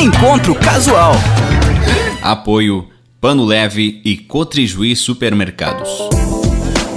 [0.00, 1.10] Encontro Casual.
[2.22, 2.86] Apoio
[3.20, 5.90] Pano Leve e Cotrijuí Supermercados.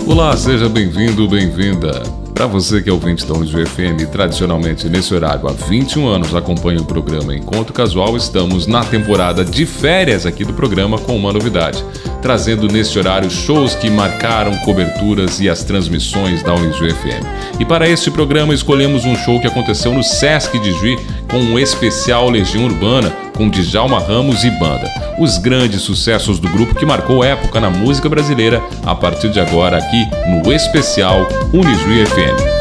[0.05, 2.03] Olá, seja bem-vindo, bem-vinda.
[2.35, 6.79] Para você que é ouvinte da Unijuí FM, tradicionalmente nesse horário há 21 anos acompanha
[6.79, 11.83] o programa Encontro Casual, estamos na temporada de férias aqui do programa com uma novidade,
[12.21, 17.59] trazendo neste horário shows que marcaram coberturas e as transmissões da Unijuí FM.
[17.59, 20.97] E para este programa escolhemos um show que aconteceu no Sesc de Juí
[21.29, 24.87] com um especial Legião Urbana com Djalma Ramos e banda.
[25.17, 29.77] Os grandes sucessos do grupo que marcou época na música brasileira a partir de agora
[29.77, 32.60] aqui no especial Unijuí FM.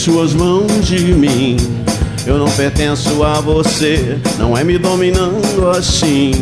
[0.00, 1.56] Suas mãos de mim.
[2.26, 4.18] Eu não pertenço a você.
[4.38, 6.32] Não é me dominando assim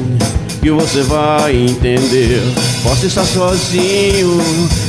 [0.61, 2.43] que você vai entender.
[2.83, 4.37] Posso estar sozinho,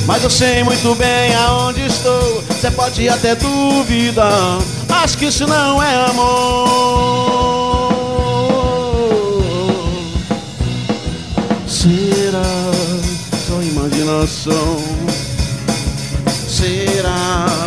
[0.06, 2.44] mas eu sei muito bem aonde estou.
[2.50, 4.60] Você pode até duvidar.
[4.90, 7.08] Acho que isso não é amor.
[11.68, 12.42] Será
[13.48, 14.78] só imaginação?
[16.48, 17.67] Será?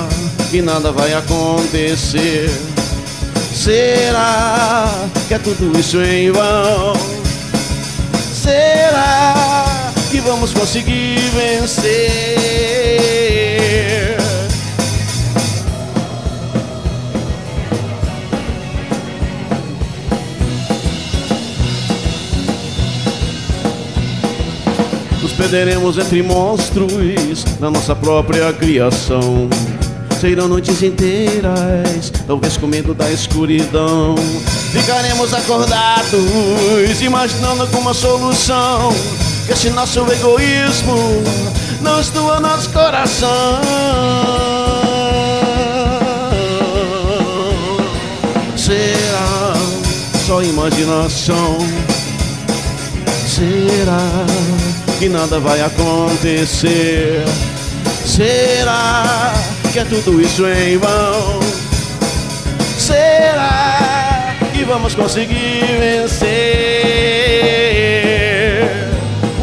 [0.51, 2.51] Que nada vai acontecer.
[3.55, 4.91] Será
[5.29, 6.93] que é tudo isso em vão?
[8.35, 9.33] Será
[10.11, 12.51] que vamos conseguir vencer?
[25.23, 29.49] Nos perderemos entre monstros na nossa própria criação.
[30.21, 34.15] Serão noites inteiras, talvez com medo da escuridão.
[34.71, 38.93] Ficaremos acordados, imaginando com uma solução.
[39.47, 40.95] Que esse nosso egoísmo
[41.81, 43.63] não estua nosso coração.
[48.59, 49.55] Será
[50.27, 51.57] só imaginação?
[53.27, 54.27] Será
[54.99, 57.25] que nada vai acontecer?
[58.05, 59.33] Será?
[59.73, 61.39] Que é tudo isso em vão?
[62.77, 66.29] Será que vamos conseguir vencer?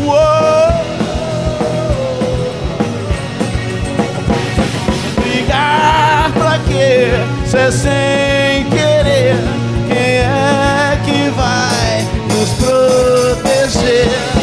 [0.04, 0.18] Uou!
[5.22, 7.12] Brigar pra quê?
[7.46, 9.38] Cê sem querer
[9.88, 14.37] Quem é que vai nos proteger?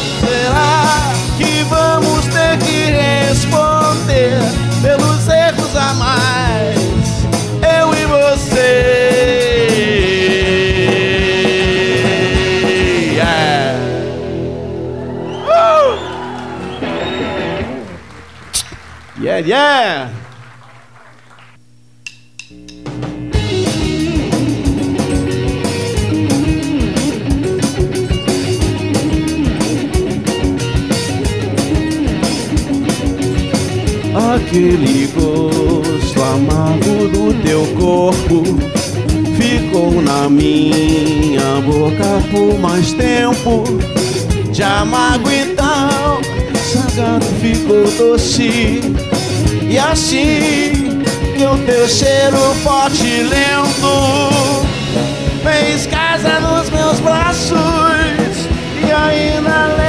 [19.44, 20.10] Yeah.
[34.34, 38.42] Aquele gosto amargo do teu corpo
[39.36, 43.64] ficou na minha boca por mais tempo.
[44.52, 46.20] De amargo então,
[46.54, 49.13] salgado ficou doce.
[49.74, 51.02] E assim
[51.36, 54.62] que o teu cheiro forte lento
[55.42, 57.58] fez casa nos meus braços
[58.86, 59.83] e ainda leve,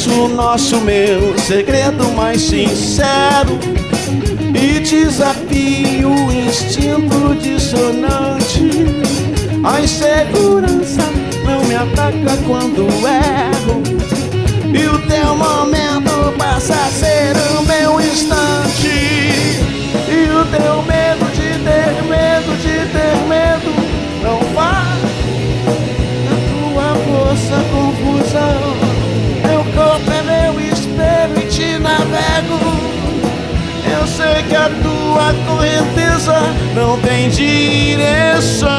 [0.00, 3.58] Faço o nosso meu segredo mais sincero
[4.54, 8.70] e desafio o instinto dissonante.
[9.62, 11.02] A insegurança
[11.44, 13.82] não me ataca quando erro
[14.72, 18.88] e o teu momento passa a ser o meu instante.
[20.08, 20.82] E o teu
[31.60, 32.58] te navego.
[33.92, 36.38] Eu sei que a tua correnteza
[36.74, 38.70] não tem direção.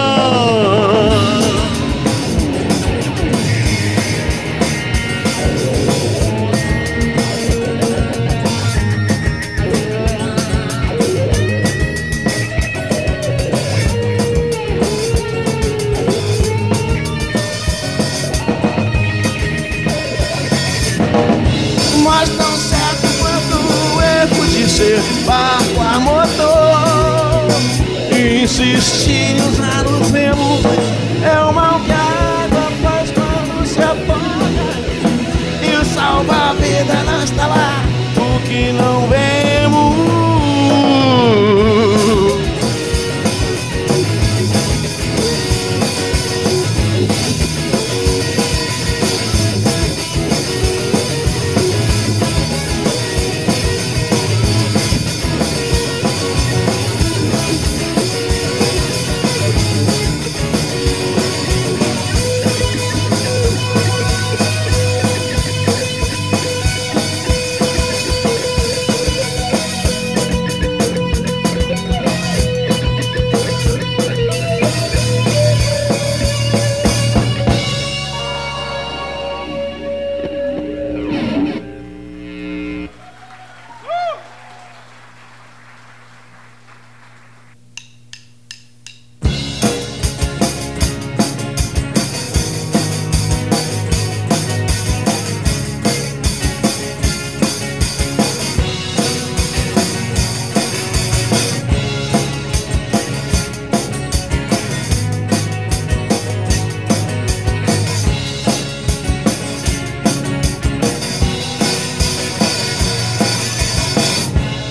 [28.51, 29.70] esses cílios na né?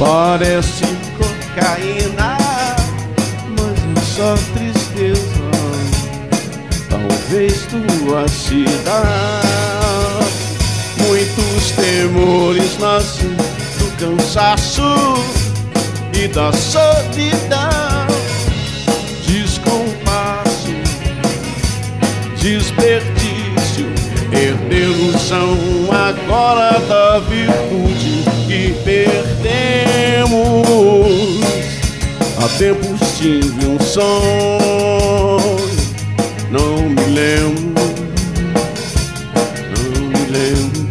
[0.00, 0.86] Parece
[1.18, 2.38] cocaína,
[3.50, 5.20] mas é só tristeza.
[6.88, 9.50] Talvez tua cidade.
[11.06, 13.28] Muitos temores nascem
[13.78, 14.82] do cansaço
[16.14, 18.06] e da solidão.
[19.26, 20.72] Descompasso,
[22.36, 23.86] desperdício,
[24.30, 25.58] perder ilusão
[25.92, 27.89] agora da virtude
[28.84, 30.66] perdemos.
[32.38, 35.56] Há tempos tive um sonho,
[36.50, 37.84] não me lembro,
[39.76, 40.88] não me lembro.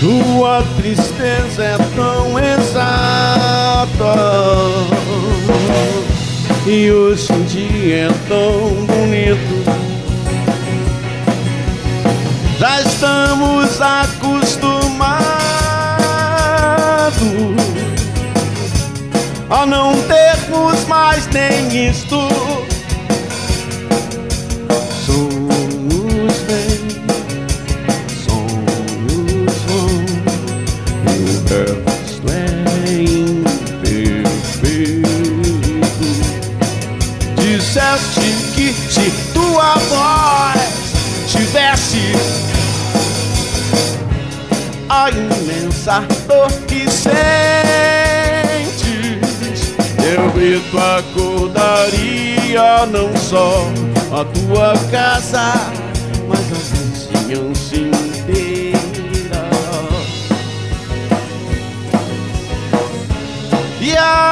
[0.00, 3.62] Tua tristeza é tão exata
[6.66, 9.71] e hoje em dia é tão bonito.
[19.52, 22.16] A não termos mais nem isto.
[25.04, 26.88] Somos bem,
[28.24, 29.92] somos bom,
[31.04, 32.40] e o resto é
[33.02, 34.32] imperfeito.
[37.36, 40.62] Disseste que se tua voz
[41.26, 42.04] tivesse
[44.88, 47.41] a imensa dor que sentes,
[50.42, 52.34] grito acordaria
[52.86, 53.68] não só
[54.10, 55.52] a tua casa,
[56.28, 58.82] mas a vizinhança inteira.
[63.80, 64.31] E há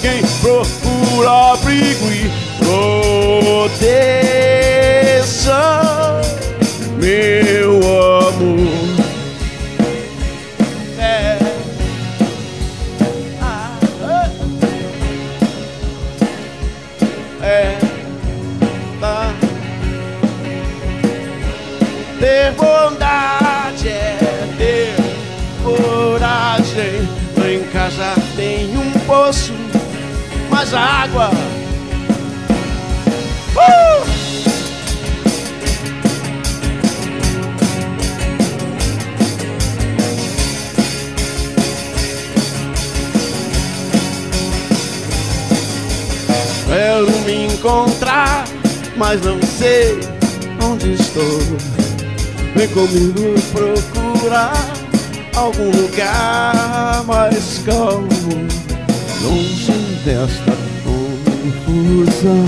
[0.00, 2.30] quem procura abrigo e
[5.28, 5.87] proteção.
[30.72, 31.30] Água.
[33.56, 34.08] Uh!
[46.66, 48.44] Quero me encontrar,
[48.96, 49.98] mas não sei
[50.62, 51.40] onde estou.
[52.54, 54.52] Vem comigo procurar
[55.34, 58.08] algum lugar mais calmo,
[59.22, 60.52] longe desta
[60.84, 62.44] confusão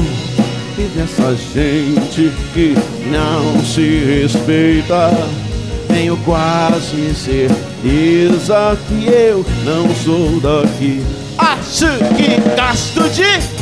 [0.78, 2.74] e dessa gente que
[3.10, 5.10] não se respeita.
[5.88, 11.04] Tenho quase certeza que eu não sou daqui.
[11.38, 13.60] Acho que gasto de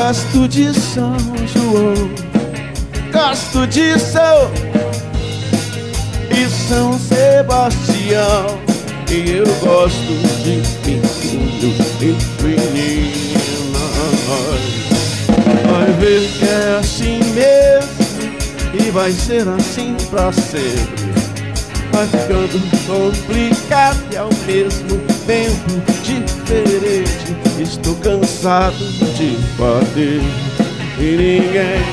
[0.00, 1.14] Gosto de São
[1.54, 2.10] João,
[3.12, 4.50] gosto de São
[6.30, 8.46] e São Sebastião.
[9.10, 10.62] E eu gosto de
[11.66, 13.78] menino e menina.
[15.70, 18.00] Vai ver que é assim mesmo
[18.72, 21.10] e vai ser assim pra sempre.
[21.92, 27.36] Vai ficando complicado e ao mesmo tempo diferente.
[27.60, 28.78] Estou cansado
[29.16, 30.22] de bater
[30.98, 31.84] e ninguém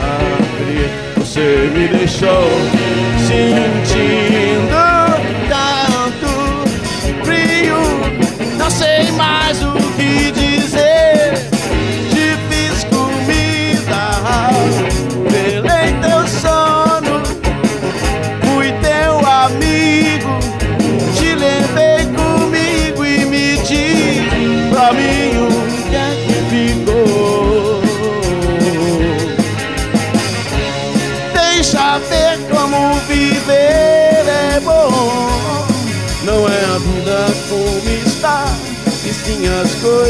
[0.00, 0.90] abrir.
[1.18, 2.48] Você me deixou
[3.26, 4.73] sentindo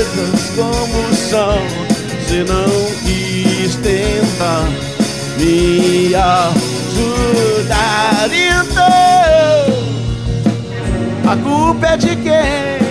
[0.04, 1.58] coisas como são.
[2.26, 2.68] Se não
[3.04, 4.68] quis tentar
[5.38, 7.48] me ajudar,
[8.30, 8.84] então
[11.30, 12.84] a culpa é de quem?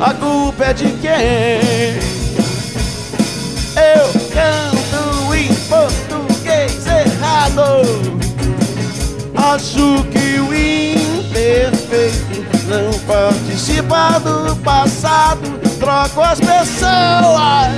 [0.00, 1.98] A culpa é de quem?
[3.76, 7.82] Eu canto em português errado.
[9.36, 12.92] Acho que o imperfeito não
[13.90, 15.58] do passado.
[15.80, 17.74] Troco as pessoas.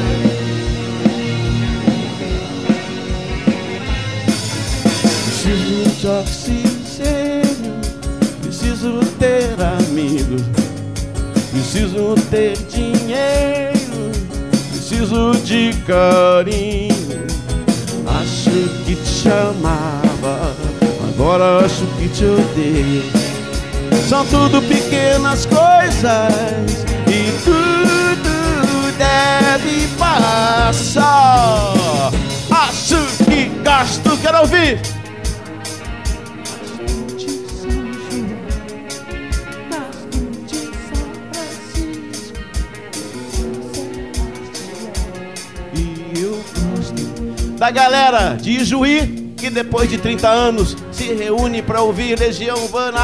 [5.25, 7.81] Preciso de oxigênio,
[8.43, 10.43] preciso ter amigos,
[11.51, 14.11] preciso ter dinheiro,
[14.71, 17.23] preciso de carinho.
[18.21, 18.51] Acho
[18.85, 20.55] que te amava,
[21.09, 23.22] agora acho que te odeio.
[24.13, 31.73] São tudo pequenas coisas e tudo deve passar.
[32.51, 34.79] Acho que gasto, quero ouvir.
[47.57, 53.01] Da galera de Ijuí, que depois de 30 anos se reúne para ouvir Legião Urbana.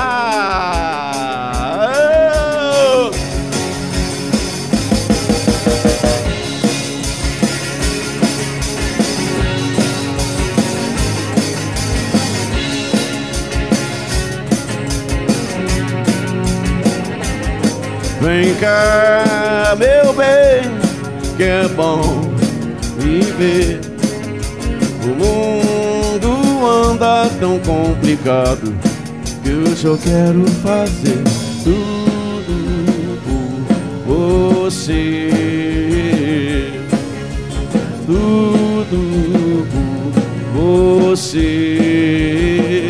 [18.21, 20.63] Vem cá, meu bem,
[21.37, 22.01] que é bom
[22.99, 23.81] viver.
[25.03, 25.38] O mundo
[27.41, 28.75] tão complicado
[29.43, 31.23] que eu só quero fazer
[31.63, 32.55] tudo
[34.07, 35.31] por você.
[38.07, 42.88] Tudo por você.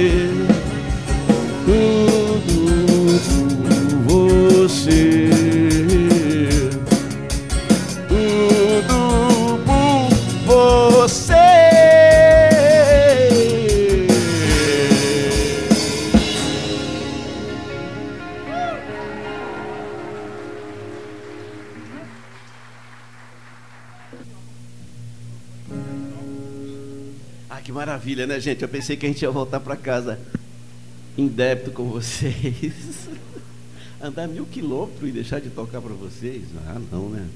[28.08, 28.62] Maravilha, né, gente?
[28.62, 30.18] Eu pensei que a gente ia voltar para casa
[31.16, 32.72] em débito com vocês.
[34.00, 36.44] Andar mil quilômetros e deixar de tocar para vocês?
[36.66, 37.28] Ah, não, né?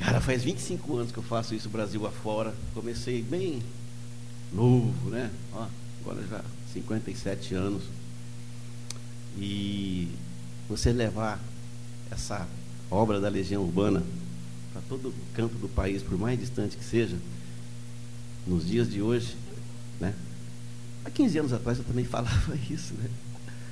[0.00, 2.52] Cara, faz 25 anos que eu faço isso Brasil afora.
[2.74, 3.62] Comecei bem
[4.52, 5.30] novo, né?
[5.52, 5.66] Ó,
[6.00, 7.84] agora já 57 anos.
[9.38, 10.08] E
[10.68, 11.40] você levar
[12.10, 12.48] essa
[12.90, 14.02] obra da Legião Urbana
[14.72, 17.16] para todo canto do país, por mais distante que seja,
[18.46, 19.36] nos dias de hoje,
[20.00, 20.14] né?
[21.04, 23.08] Há 15 anos atrás eu também falava isso, né?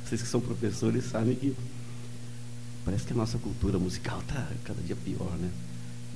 [0.04, 1.54] Vocês que são professores sabem que
[2.84, 5.50] parece que a nossa cultura musical está cada dia pior, né?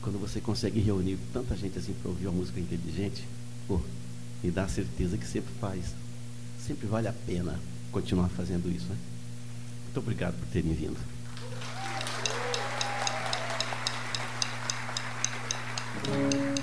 [0.02, 3.24] Quando você consegue reunir tanta gente assim para ouvir uma música inteligente,
[3.66, 3.80] pô,
[4.42, 5.94] me dá a certeza que sempre faz,
[6.66, 7.58] sempre vale a pena
[7.90, 8.96] continuar fazendo isso, né?
[9.84, 10.98] Muito obrigado por terem vindo.
[16.04, 16.53] sem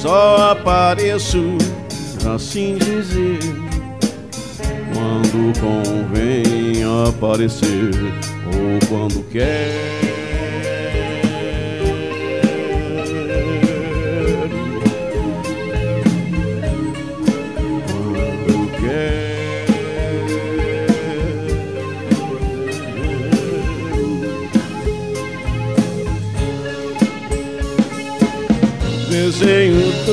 [0.00, 1.42] Só apareço,
[2.32, 3.40] assim dizer,
[4.94, 7.90] quando convém aparecer
[8.46, 10.07] ou quando quer.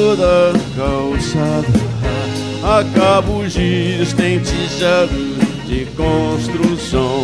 [0.06, 1.68] Toda calçada.
[2.64, 7.24] A cabos giros tem tijolos de construção.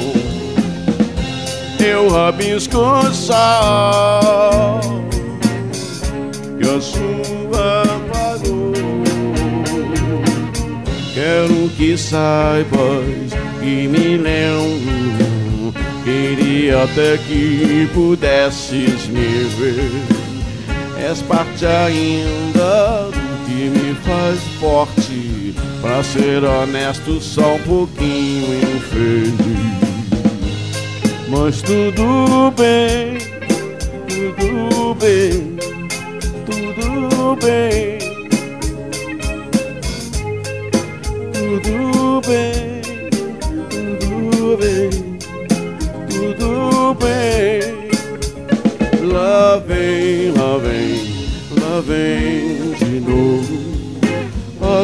[1.79, 4.79] Eu rabisco o sol
[6.57, 8.73] que a chuva apagou
[11.13, 15.73] quero que saibas que me lembro.
[16.03, 20.20] Queria até que pudesses me ver
[20.97, 25.55] És parte ainda do que me faz forte.
[25.81, 29.71] Pra ser honesto, só um pouquinho infeliz.
[31.27, 33.17] Mas tudo bem,
[34.07, 35.57] tudo bem,
[36.45, 37.97] tudo bem.
[41.33, 42.60] Tudo bem,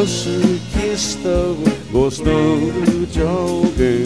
[0.00, 0.30] Acho
[0.72, 1.56] que estão
[1.90, 4.04] gostando de alguém.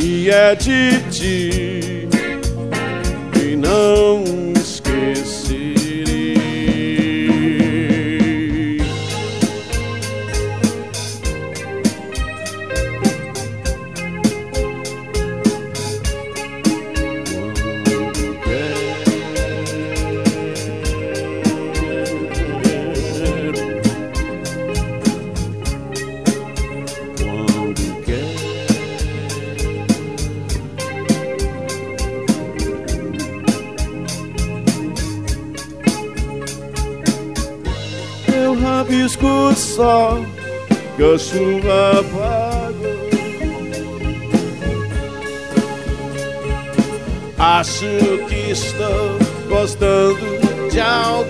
[0.00, 2.08] E é de ti
[3.34, 4.47] e não
[39.78, 40.18] só
[40.96, 42.98] que a chuva apagou.
[47.38, 47.86] Acho
[48.28, 50.18] que estou gostando
[50.68, 51.27] de alguém.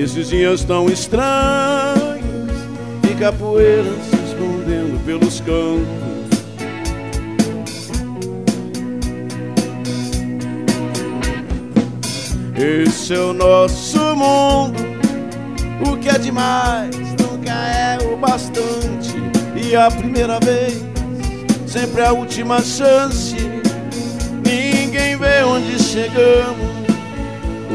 [0.00, 2.22] Desses dias tão estranhos,
[3.02, 5.88] de capoeira se escondendo pelos campos.
[12.56, 14.78] Esse é o nosso mundo,
[15.84, 19.16] o que é demais nunca é o bastante.
[19.56, 20.80] E a primeira vez
[21.66, 23.34] sempre a última chance.
[24.46, 26.47] Ninguém vê onde chegamos.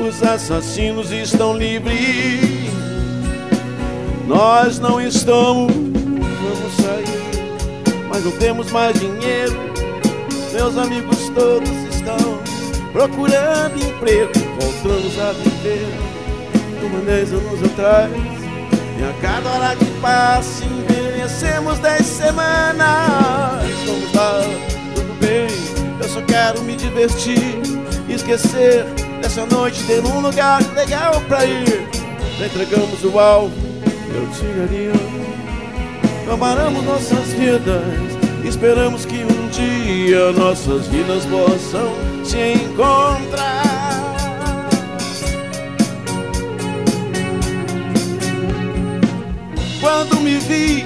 [0.08, 2.42] Os assassinos estão livres.
[4.28, 5.72] Nós não estamos.
[5.74, 9.58] Vamos sair, mas não temos mais dinheiro.
[10.52, 12.18] Meus amigos todos estão
[12.92, 14.34] procurando emprego.
[14.60, 15.88] Voltamos a viver
[16.82, 18.12] como 10 anos atrás.
[19.00, 23.64] E a cada hora que passa, envelhecemos 10 semanas.
[23.86, 24.42] Vamos lá,
[24.96, 25.48] tudo bem.
[26.02, 27.62] Eu só quero me divertir,
[28.10, 28.86] esquecer
[29.24, 31.88] dessa noite, ter um lugar legal pra ir.
[32.38, 33.56] Já entregamos o alvo,
[34.14, 34.92] eu tiraria.
[36.30, 37.84] Comparamos nossas vidas,
[38.44, 41.94] esperamos que um dia nossas vidas possam
[42.26, 43.64] se encontrar.
[49.80, 50.84] Quando me vi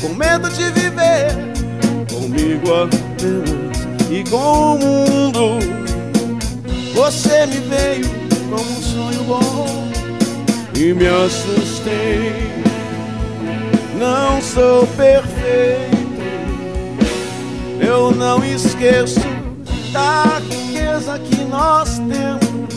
[0.00, 1.36] com medo de viver,
[2.10, 3.80] comigo apenas
[4.10, 5.79] e com o mundo,
[7.00, 8.10] você me veio
[8.50, 9.90] como um sonho bom
[10.76, 12.30] e me assustei.
[13.98, 15.96] Não sou perfeito,
[17.80, 19.18] eu não esqueço
[19.94, 22.74] da riqueza que nós temos.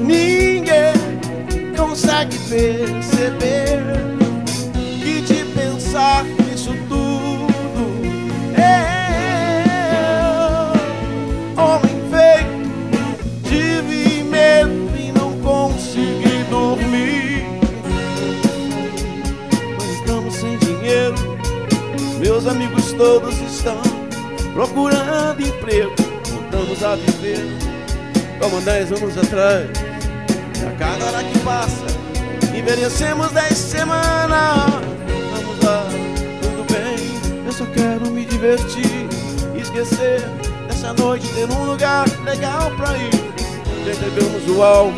[0.00, 0.94] Ninguém
[1.76, 3.82] consegue perceber
[5.02, 6.24] que de pensar
[22.48, 23.82] Amigos todos estão
[24.54, 25.92] procurando emprego.
[26.30, 27.44] Voltamos a viver.
[28.40, 29.68] Como dez anos atrás.
[30.60, 31.86] E a cada hora que passa
[32.56, 34.70] envelhecemos dez semanas.
[35.32, 35.86] Vamos lá,
[36.40, 39.08] tudo bem, eu só quero me divertir.
[39.56, 40.20] Esquecer
[40.68, 43.10] dessa noite, ter um lugar legal pra ir.
[43.84, 44.96] Percebemos o alvo,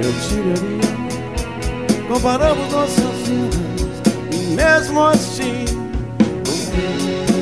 [0.00, 0.94] eu tiraria.
[2.06, 3.64] Comparamos nossas vidas.
[4.30, 5.73] E mesmo assim
[6.74, 7.33] faces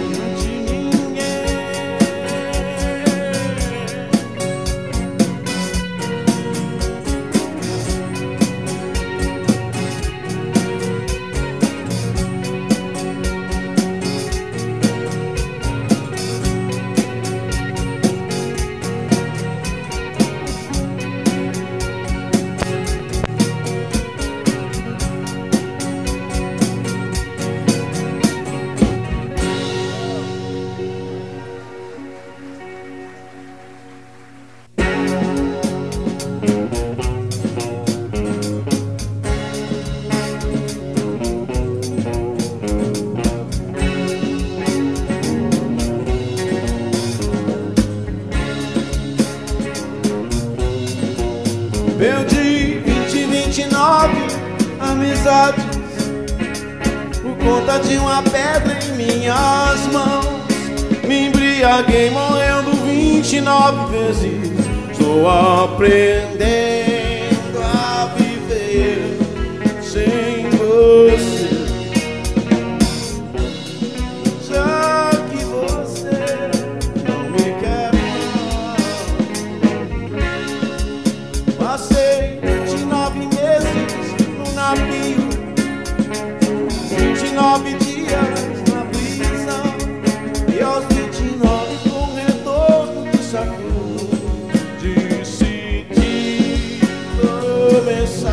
[98.02, 98.31] yes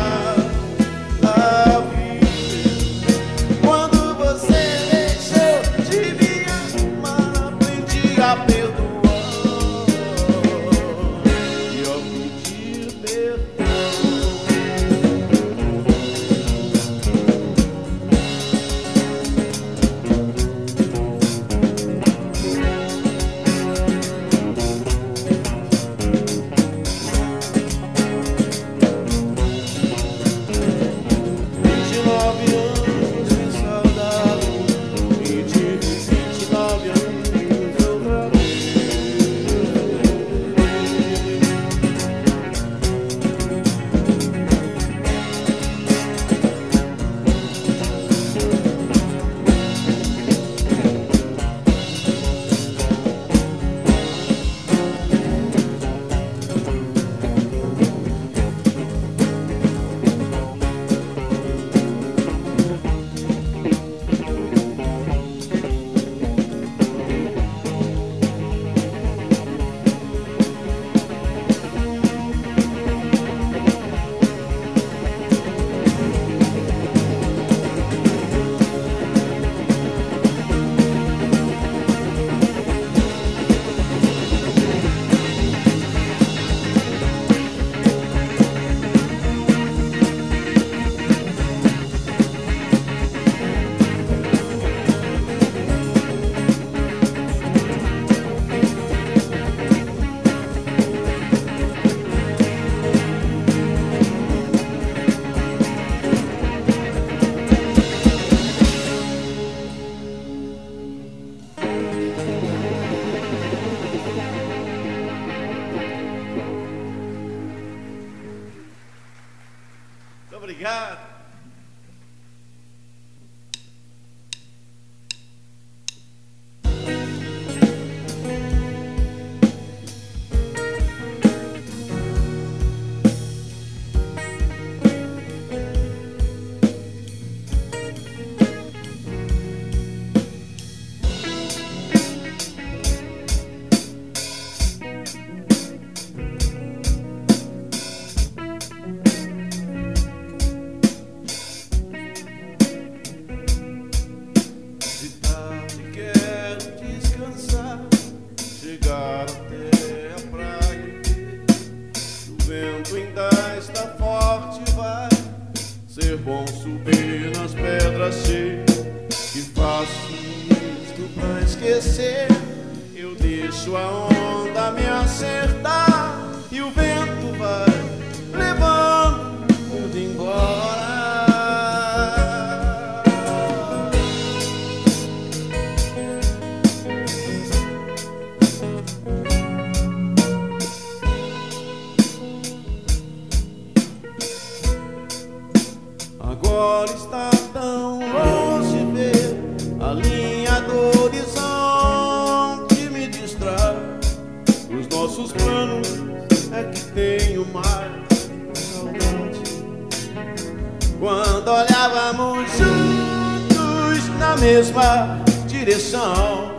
[211.60, 216.56] olhávamos juntos na mesma direção.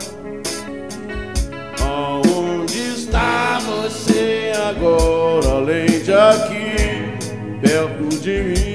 [1.82, 6.76] Onde está você agora, além de aqui,
[7.62, 8.71] perto de mim?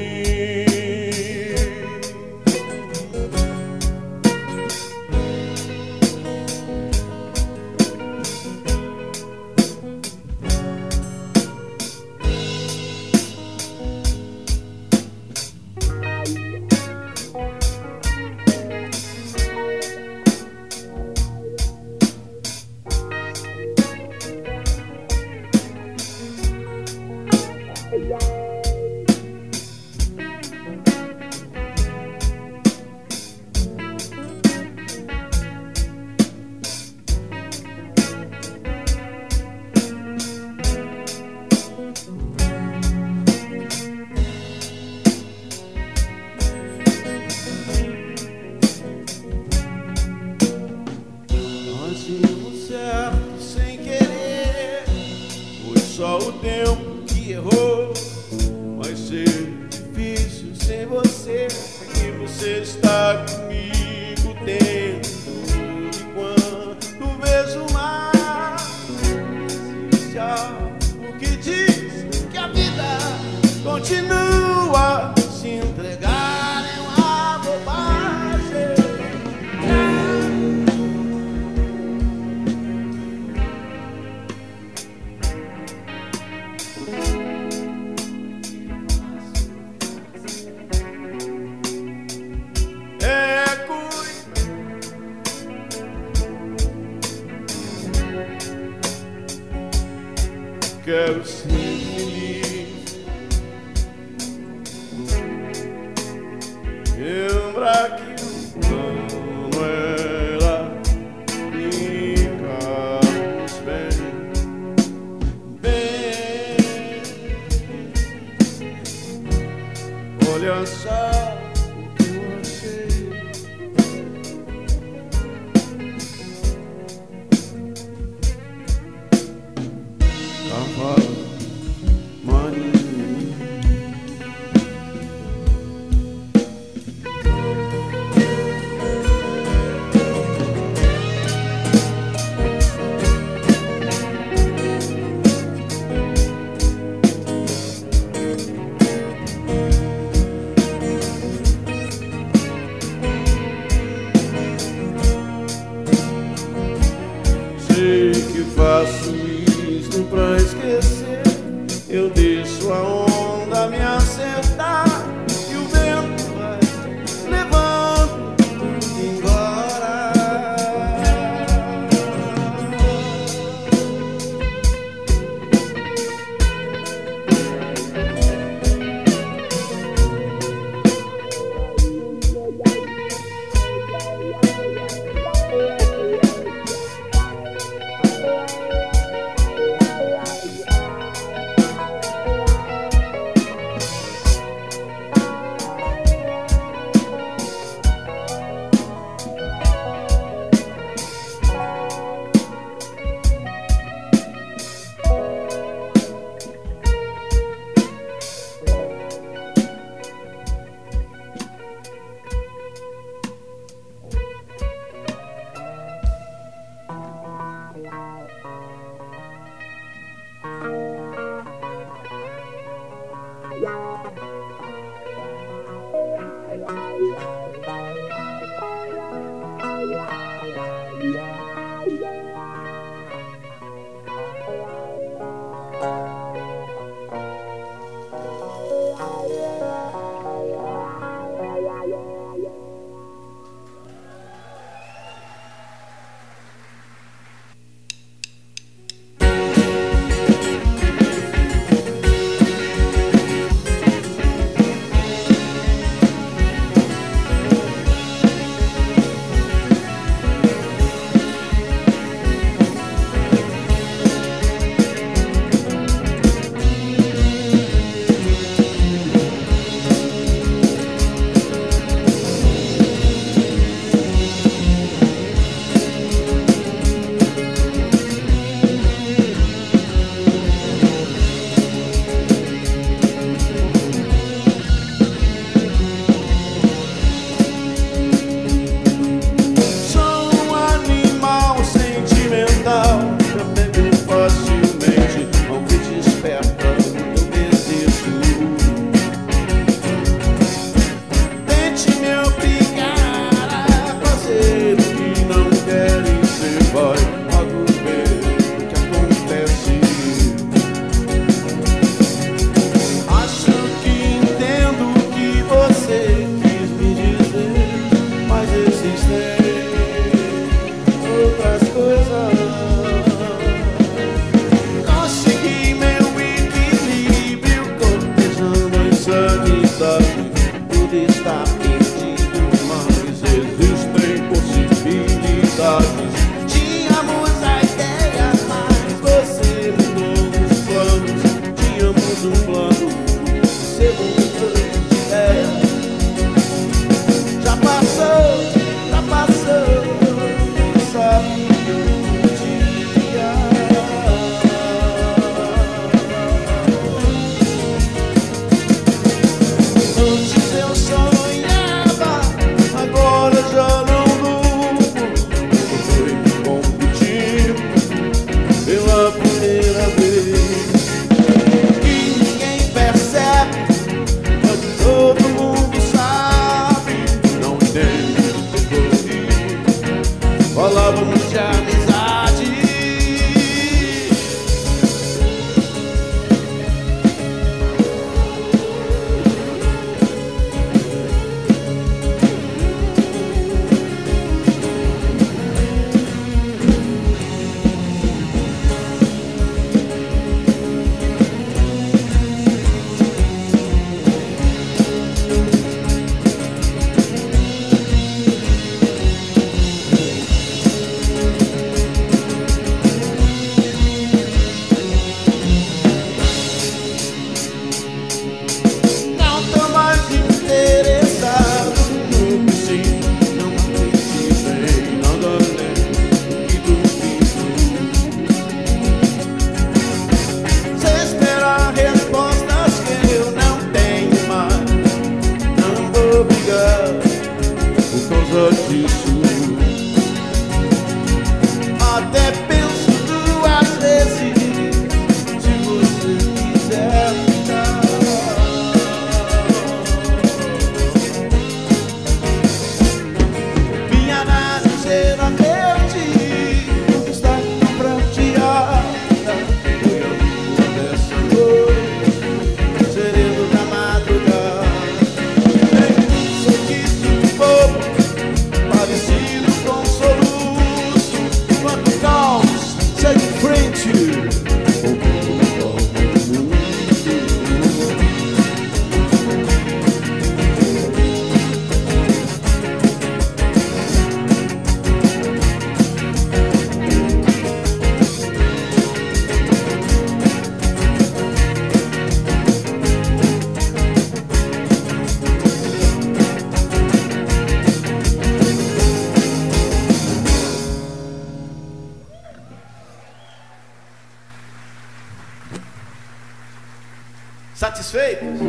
[507.87, 508.41] Satisfeitos?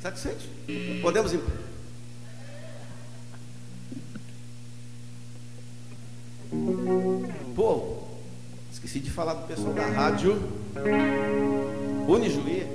[0.00, 0.46] Satisfeitos?
[1.02, 1.40] Podemos ir.
[7.54, 8.02] Pô,
[8.72, 10.42] esqueci de falar do pessoal da rádio
[12.08, 12.66] Unijuí.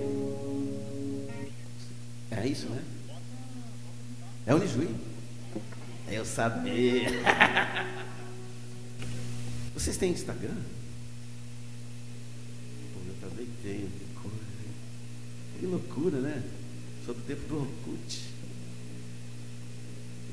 [2.30, 2.84] É isso, né?
[4.46, 4.96] É Unijuí.
[6.08, 7.10] Eu sabia.
[9.74, 10.56] Vocês têm Instagram?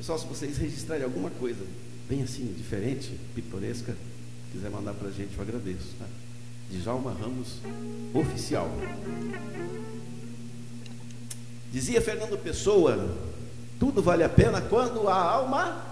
[0.06, 1.66] Pessoal, se vocês registrarem alguma coisa
[2.08, 3.92] bem assim, diferente, pitoresca,
[4.52, 5.96] quiser mandar para a gente, eu agradeço.
[5.98, 6.04] Tá?
[6.70, 7.58] Djalma Ramos
[8.14, 8.70] Oficial.
[11.72, 13.16] Dizia Fernando Pessoa:
[13.80, 15.84] tudo vale a pena quando a alma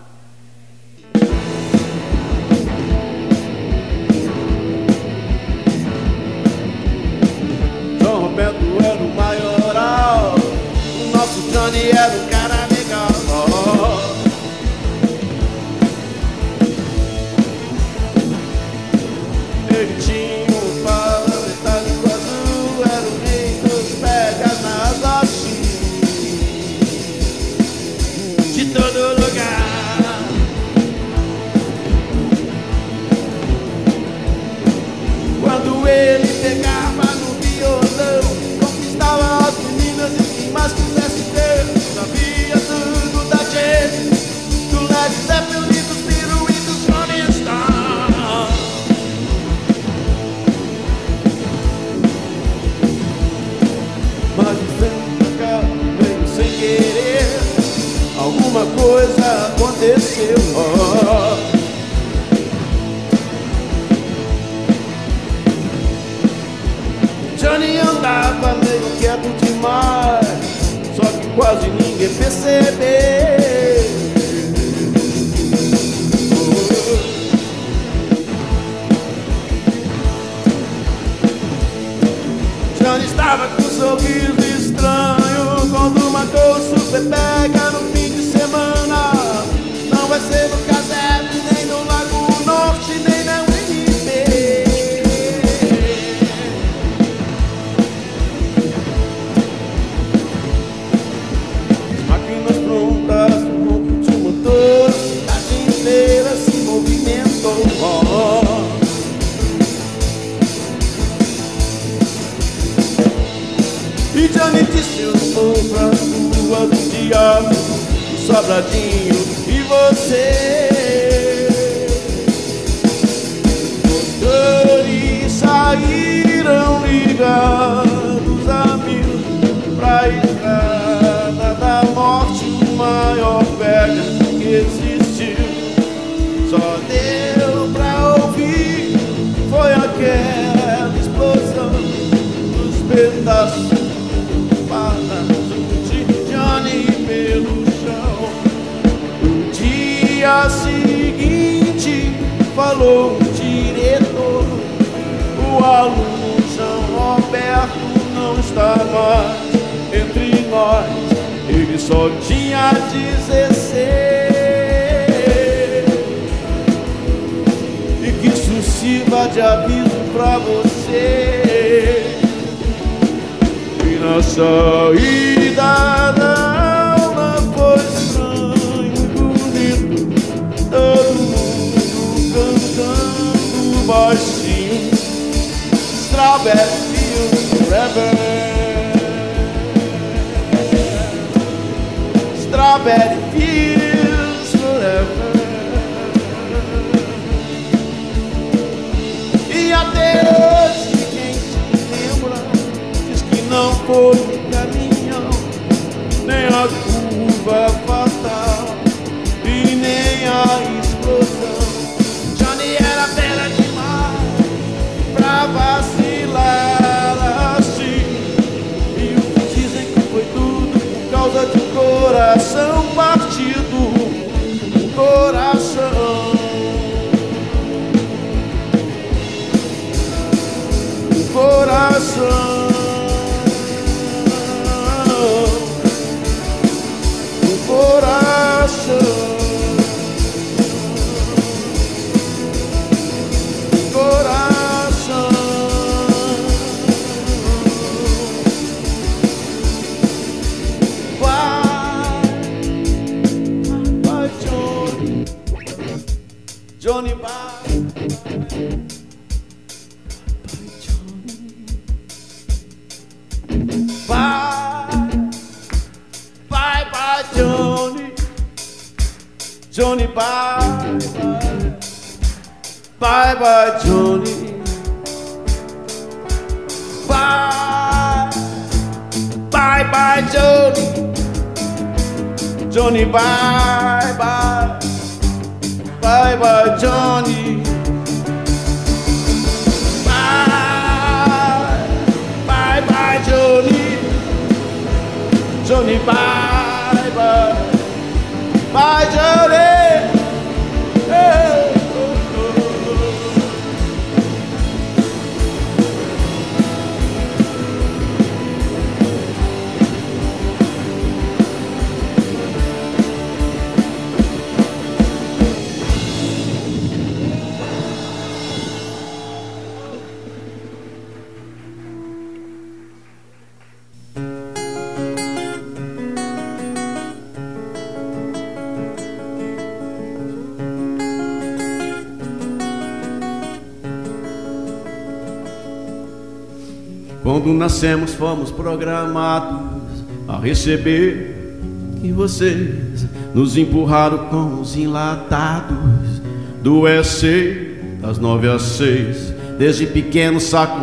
[337.45, 341.59] Quando nascemos fomos programados a receber
[342.01, 346.23] que vocês nos empurraram com os enlatados
[346.63, 349.35] do EC das nove às seis.
[349.59, 350.81] Desde pequeno só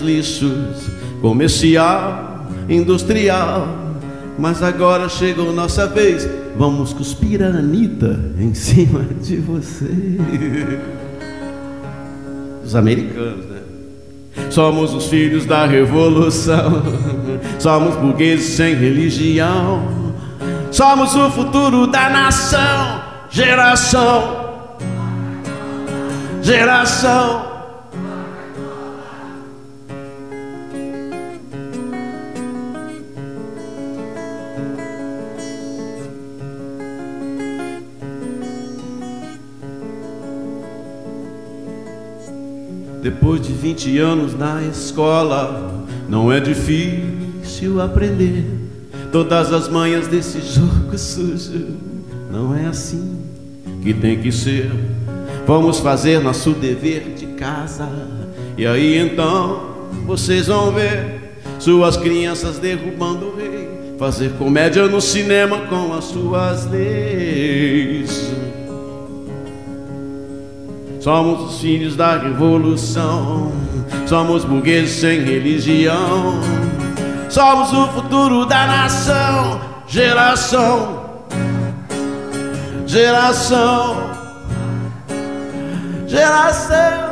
[0.00, 0.88] lixos
[1.20, 3.66] comercial, industrial.
[4.38, 10.16] Mas agora chegou nossa vez, vamos cuspir a Anitta em cima de você.
[12.64, 13.57] Os americanos, né?
[14.50, 16.82] Somos os filhos da revolução.
[17.58, 19.82] Somos burgueses sem religião.
[20.70, 23.02] Somos o futuro da nação.
[23.30, 24.48] Geração.
[26.42, 27.47] Geração.
[43.08, 48.44] Depois de 20 anos na escola, não é difícil aprender
[49.10, 51.68] todas as manhas desse jogo sujo.
[52.30, 53.18] Não é assim
[53.82, 54.70] que tem que ser.
[55.46, 57.88] Vamos fazer nosso dever de casa.
[58.58, 63.96] E aí então vocês vão ver suas crianças derrubando o rei.
[63.98, 68.30] Fazer comédia no cinema com as suas leis.
[71.08, 73.50] Somos os filhos da revolução.
[74.06, 76.38] Somos burgueses sem religião.
[77.30, 79.58] Somos o futuro da nação.
[79.86, 81.22] Geração.
[82.86, 84.10] Geração.
[86.06, 87.07] Geração.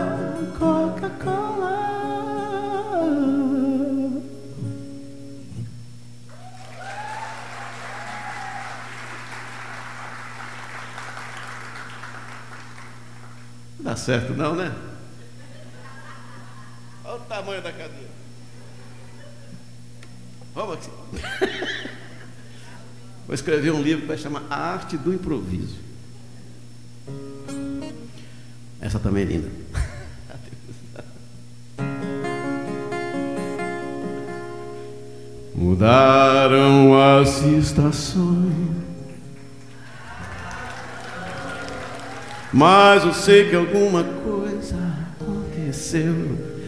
[13.96, 14.70] Dá certo não, né?
[17.02, 18.10] Olha o tamanho da cadeira.
[20.54, 20.90] Vamos aqui.
[23.26, 25.78] Vou escrever um livro que vai chamar A Arte do Improviso.
[28.80, 29.50] Essa também é linda.
[35.54, 38.85] Mudaram as estações.
[42.52, 44.76] Mas eu sei que alguma coisa
[45.20, 46.14] aconteceu.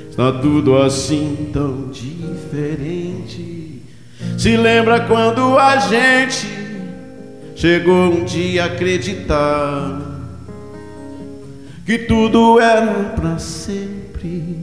[0.09, 3.83] Está tudo assim tão diferente.
[4.37, 6.47] Se lembra quando a gente
[7.55, 10.01] chegou um dia a acreditar
[11.85, 14.59] que tudo era para sempre,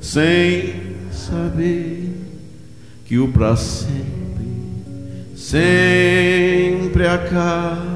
[0.00, 2.12] sem saber
[3.04, 4.06] que o para sempre
[5.46, 7.95] sempre acaba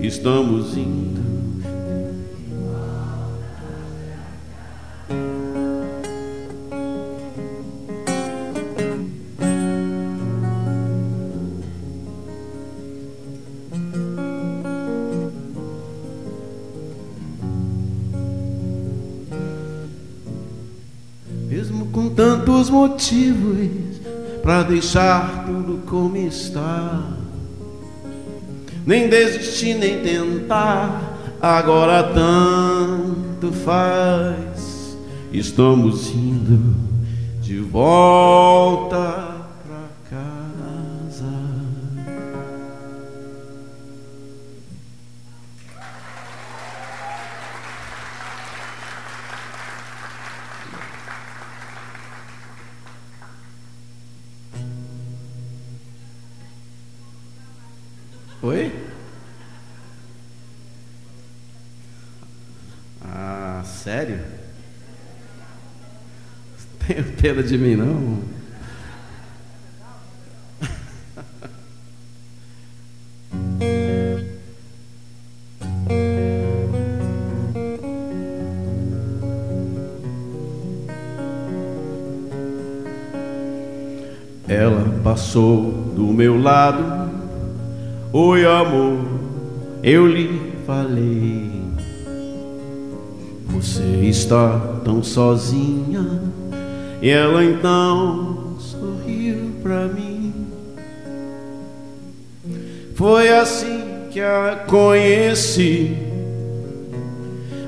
[0.00, 1.18] estamos indo.
[21.48, 24.00] Mesmo com tantos motivos
[24.42, 27.27] para deixar tudo como está.
[28.88, 31.18] Nem desistir, nem tentar.
[31.42, 34.96] Agora tanto faz,
[35.30, 36.74] estamos indo
[37.42, 39.37] de volta
[66.98, 68.18] Tenho pena de mim, não?
[84.48, 86.82] Ela passou do meu lado
[88.12, 89.06] Oi, amor,
[89.84, 91.62] eu lhe falei.
[93.46, 96.47] Você está tão sozinha.
[97.00, 100.34] E ela então sorriu pra mim.
[102.94, 105.96] Foi assim que a conheci.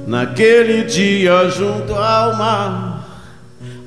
[0.07, 3.01] Naquele dia junto ao mar,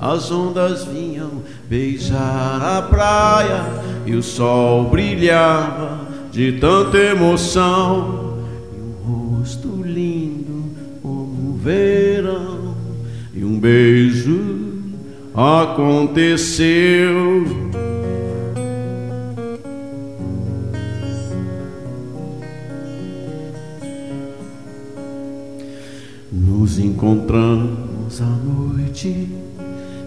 [0.00, 3.64] as ondas vinham beijar a praia
[4.06, 6.00] e o sol brilhava
[6.32, 8.38] de tanta emoção
[8.74, 10.64] e um rosto lindo
[11.02, 12.74] como o verão
[13.34, 14.63] e um beijo
[15.34, 16.68] aconteceu.
[26.30, 29.28] Nos encontramos à noite,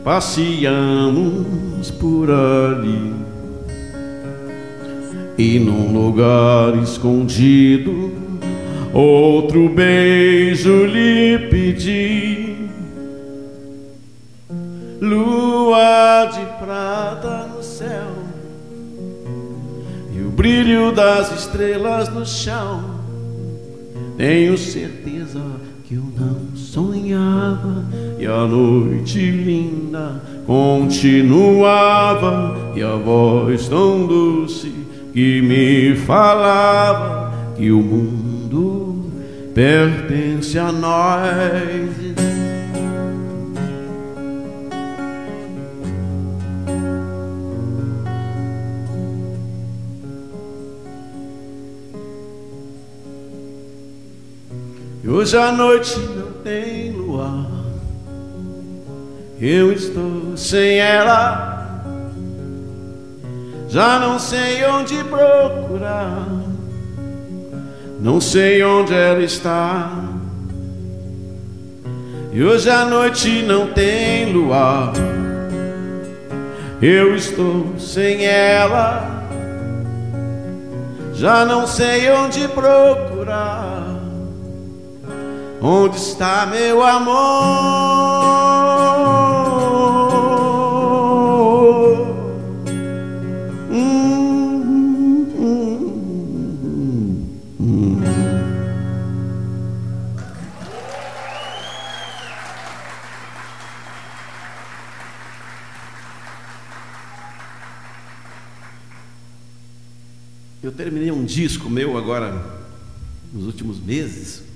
[0.03, 3.13] passeamos por ali
[5.37, 8.11] e num lugar escondido
[8.93, 12.36] outro beijo lhe pedi.
[15.07, 18.11] Lua de prata no céu
[20.13, 22.83] e o brilho das estrelas no chão.
[24.17, 25.41] Tenho certeza
[25.85, 27.85] que eu não sonhava
[28.19, 31.53] e a noite linda continuava
[32.75, 34.73] e a voz tão doce
[35.13, 39.05] que me falava que o mundo
[39.53, 42.06] pertence a nós.
[55.07, 57.47] E hoje a noite não tem luar,
[59.39, 61.81] eu estou sem ela.
[63.69, 66.27] Já não sei onde procurar,
[68.01, 69.89] não sei onde ela está.
[72.33, 74.91] E hoje a noite não tem luar,
[76.81, 79.25] eu estou sem ela.
[81.13, 83.86] Já não sei onde procurar,
[85.61, 88.07] onde está meu amor?
[110.63, 112.59] Eu terminei um disco meu agora,
[113.31, 114.46] nos últimos meses.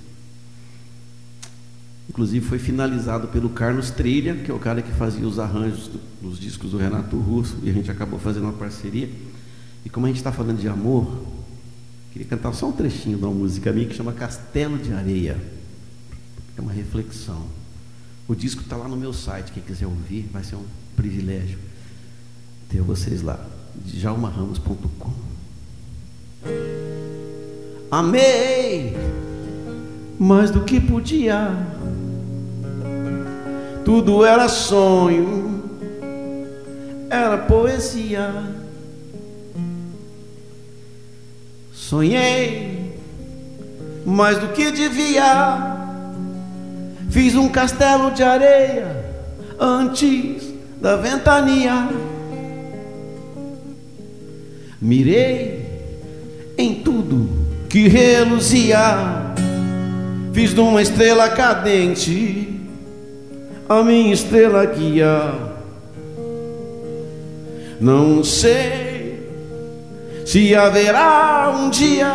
[2.11, 5.89] Inclusive foi finalizado pelo Carlos Trilha, que é o cara que fazia os arranjos
[6.21, 9.09] dos discos do Renato Russo, e a gente acabou fazendo uma parceria.
[9.85, 11.25] E como a gente está falando de amor,
[12.11, 15.41] queria cantar só um trechinho de uma música minha que chama Castelo de Areia.
[16.57, 17.45] É uma reflexão.
[18.27, 20.65] O disco está lá no meu site, quem quiser ouvir, vai ser um
[20.97, 21.59] privilégio
[22.67, 23.39] ter vocês lá.
[23.85, 25.13] Djalmaramos.com
[27.89, 28.97] Amei
[30.19, 31.49] mais do que podia.
[33.83, 35.63] Tudo era sonho,
[37.09, 38.31] era poesia.
[41.73, 42.95] Sonhei
[44.05, 45.77] mais do que devia.
[47.09, 48.95] Fiz um castelo de areia
[49.59, 51.89] antes da ventania.
[54.79, 55.65] Mirei
[56.57, 57.29] em tudo
[57.67, 59.33] que reluzia.
[60.33, 62.50] Fiz de uma estrela cadente
[63.79, 65.33] a minha estrela guia.
[67.79, 69.29] Não sei
[70.25, 72.13] se haverá um dia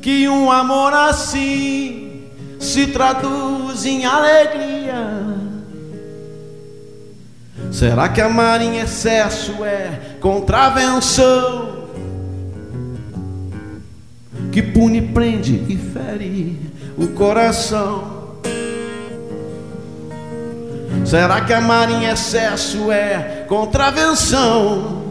[0.00, 2.24] que um amor assim
[2.58, 5.22] se traduz em alegria.
[7.70, 11.86] Será que amar em excesso é contravenção?
[14.50, 16.60] Que pune, prende e fere
[16.98, 18.21] o coração.
[21.04, 25.02] Será que amar em excesso é contravenção?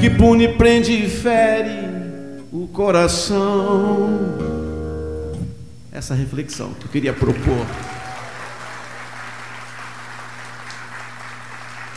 [0.00, 4.30] Que pune, prende e fere o coração.
[5.92, 7.66] Essa reflexão que eu queria propor.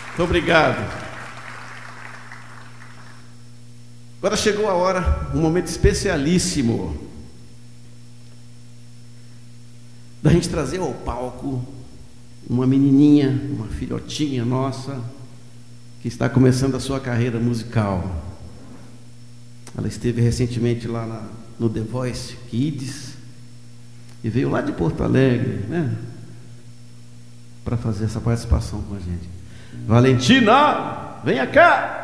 [0.08, 1.04] Muito obrigado.
[4.20, 7.13] Agora chegou a hora, um momento especialíssimo,
[10.24, 11.62] da gente trazer ao palco
[12.50, 15.02] uma menininha, uma filhotinha nossa,
[16.02, 18.24] que está começando a sua carreira musical.
[19.78, 21.24] Ela esteve recentemente lá na,
[21.60, 23.16] no The Voice Kids
[24.24, 25.94] e veio lá de Porto Alegre, né?
[27.66, 29.30] Para fazer essa participação com a gente.
[29.86, 32.03] Valentina, venha cá!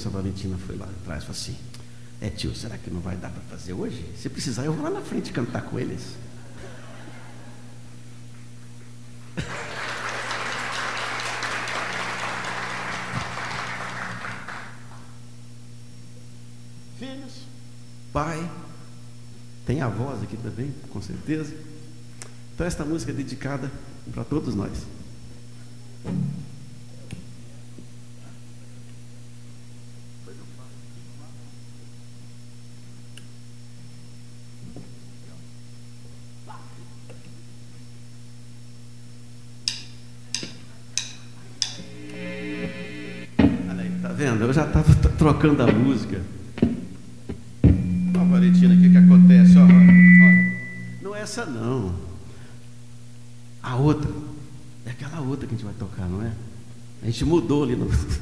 [0.00, 1.54] Começo a Valentina foi lá atrás e falou assim:
[2.20, 4.04] É tio, será que não vai dar para fazer hoje?
[4.16, 6.16] Se precisar, eu vou lá na frente cantar com eles.
[16.98, 17.44] Filhos,
[18.12, 18.50] pai,
[19.66, 21.54] tem avós aqui também, com certeza.
[22.54, 23.70] Então, esta música é dedicada
[24.12, 24.72] para todos nós.
[43.68, 44.44] Olha aí, tá vendo?
[44.44, 46.20] Eu já estava trocando a música.
[48.14, 49.56] Ó, Valentina, o que, que acontece?
[49.56, 51.02] Ó, ó, ó.
[51.02, 51.94] Não é essa não.
[53.62, 54.10] A outra.
[54.84, 56.32] É aquela outra que a gente vai tocar, não é?
[57.02, 57.88] A gente mudou ali no.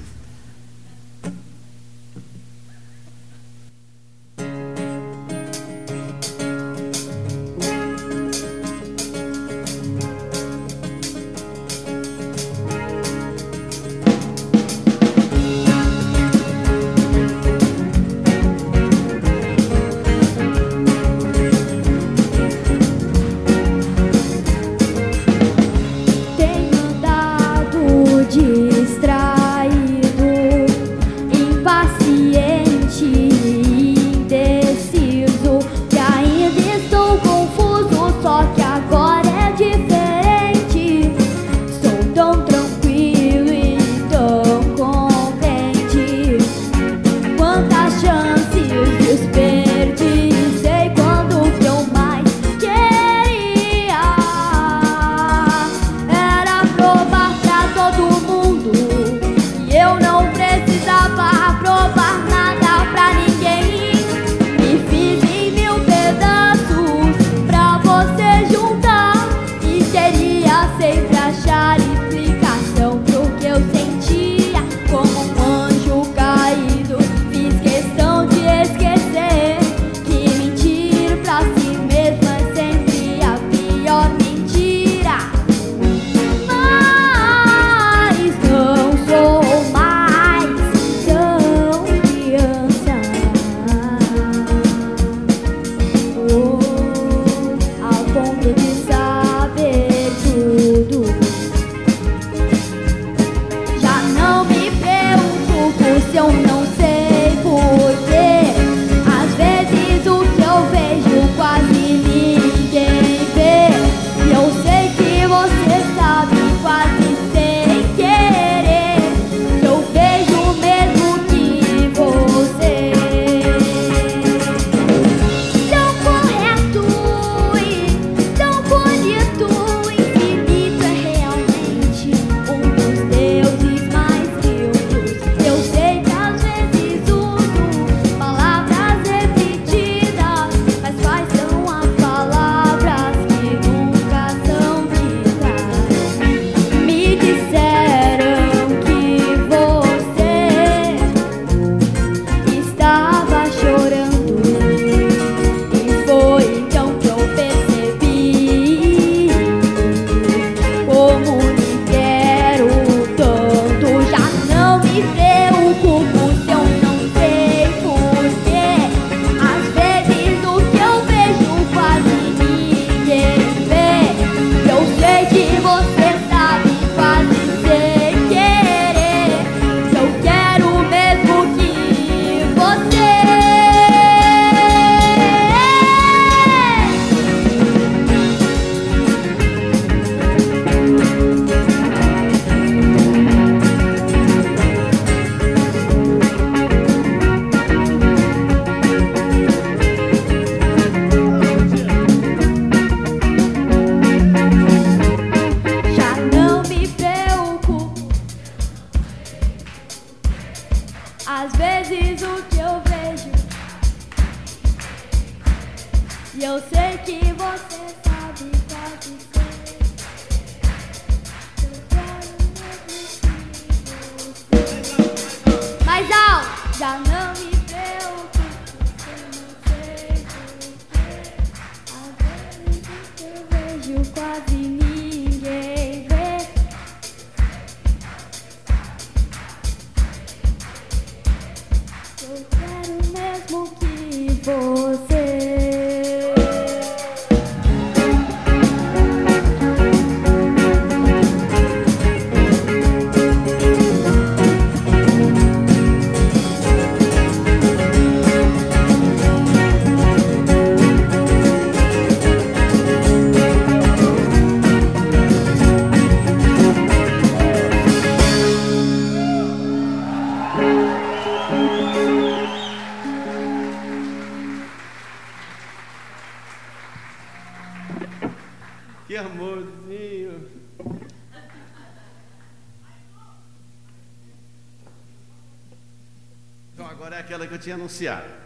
[287.70, 288.37] é aquela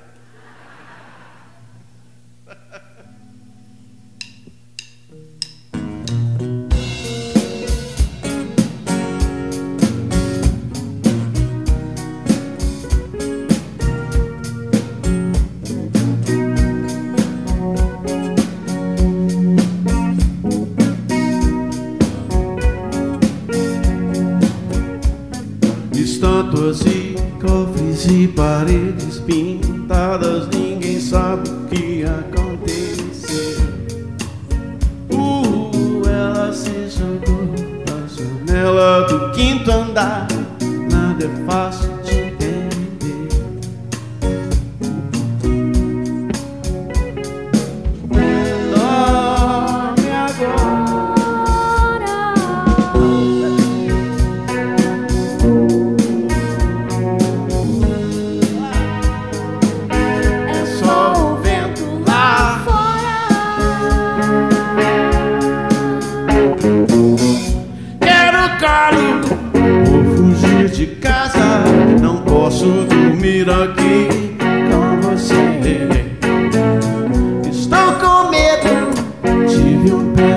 [79.53, 80.32] tive um pesadelo.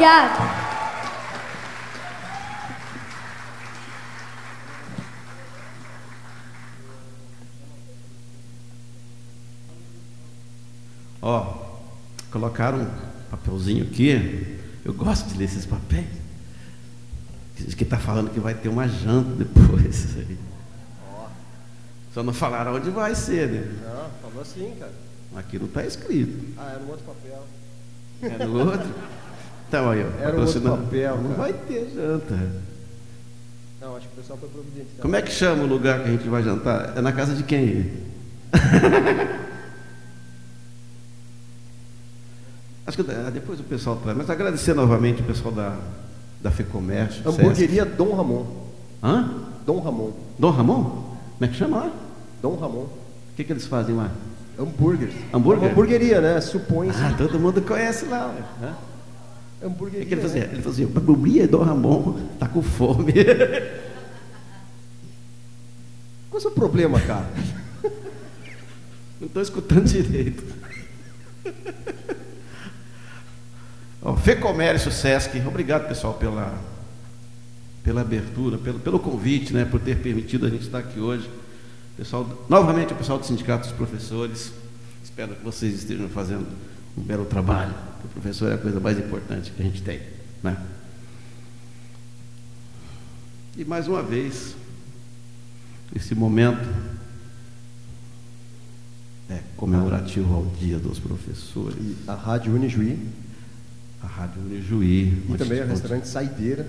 [0.00, 0.40] Obrigado.
[11.20, 11.78] Ó,
[12.30, 12.90] colocaram um
[13.30, 14.58] papelzinho aqui.
[14.86, 16.06] Eu gosto de ler esses papéis.
[17.58, 20.16] Diz que está falando que vai ter uma janta depois.
[22.14, 23.80] Só não falaram onde vai ser, né?
[23.82, 24.94] Não, falou assim, cara.
[25.36, 26.54] Aqui não está escrito.
[26.56, 27.46] Ah, era um outro papel.
[28.22, 29.19] É no outro.
[29.70, 30.20] Então aí, ó.
[30.20, 32.36] Era outro papel, Não vai ter janta.
[33.80, 34.88] Não, acho que o pessoal foi providente.
[35.00, 36.94] Como é que chama o lugar que a gente vai jantar?
[36.96, 37.88] É na casa de quem?
[42.84, 44.18] Acho que ah, depois o pessoal traz.
[44.18, 45.76] Mas agradecer novamente o pessoal da,
[46.42, 47.22] da FEComércio.
[47.24, 48.44] Hamburgueria Dom Ramon.
[49.00, 49.30] Hã?
[49.64, 50.10] Dom Ramon.
[50.36, 50.82] Dom Ramon?
[50.82, 51.92] Como é que chama lá?
[52.42, 52.86] Dom Ramon.
[52.86, 52.90] O
[53.36, 54.10] que, que eles fazem lá?
[54.58, 55.14] Hambúrgueres.
[55.32, 55.62] Hambúrguer?
[55.62, 56.40] É uma hamburgueria, né?
[56.40, 57.00] Supõe-se.
[57.00, 58.34] Ah, todo mundo conhece lá.
[58.60, 58.89] Hã?
[59.62, 60.04] O hamburgueria.
[60.06, 60.46] que, que ele fazia?
[60.46, 60.52] né?
[60.52, 63.12] Ele fazia, Babubia Dom Ramon tá com fome.
[66.30, 67.28] Qual é o seu problema, cara?
[69.20, 70.42] Não estou escutando direito.
[74.02, 76.58] Ó, Fecomércio Sesc, obrigado pessoal pela,
[77.84, 81.28] pela abertura, pelo, pelo convite, né, por ter permitido a gente estar aqui hoje.
[81.98, 84.52] Pessoal, novamente o pessoal do Sindicato dos Professores,
[85.04, 86.46] espero que vocês estejam fazendo
[86.96, 87.74] um belo trabalho.
[88.00, 90.00] porque O professor é a coisa mais importante que a gente tem.
[90.42, 90.56] Né?
[93.56, 94.54] E mais uma vez,
[95.94, 96.66] esse momento
[99.28, 101.76] é comemorativo ao Dia dos Professores.
[101.80, 102.98] E a Rádio Unijuí.
[104.02, 105.22] A Rádio Unijuí.
[105.28, 106.66] E também o onde- restaurante Saideira.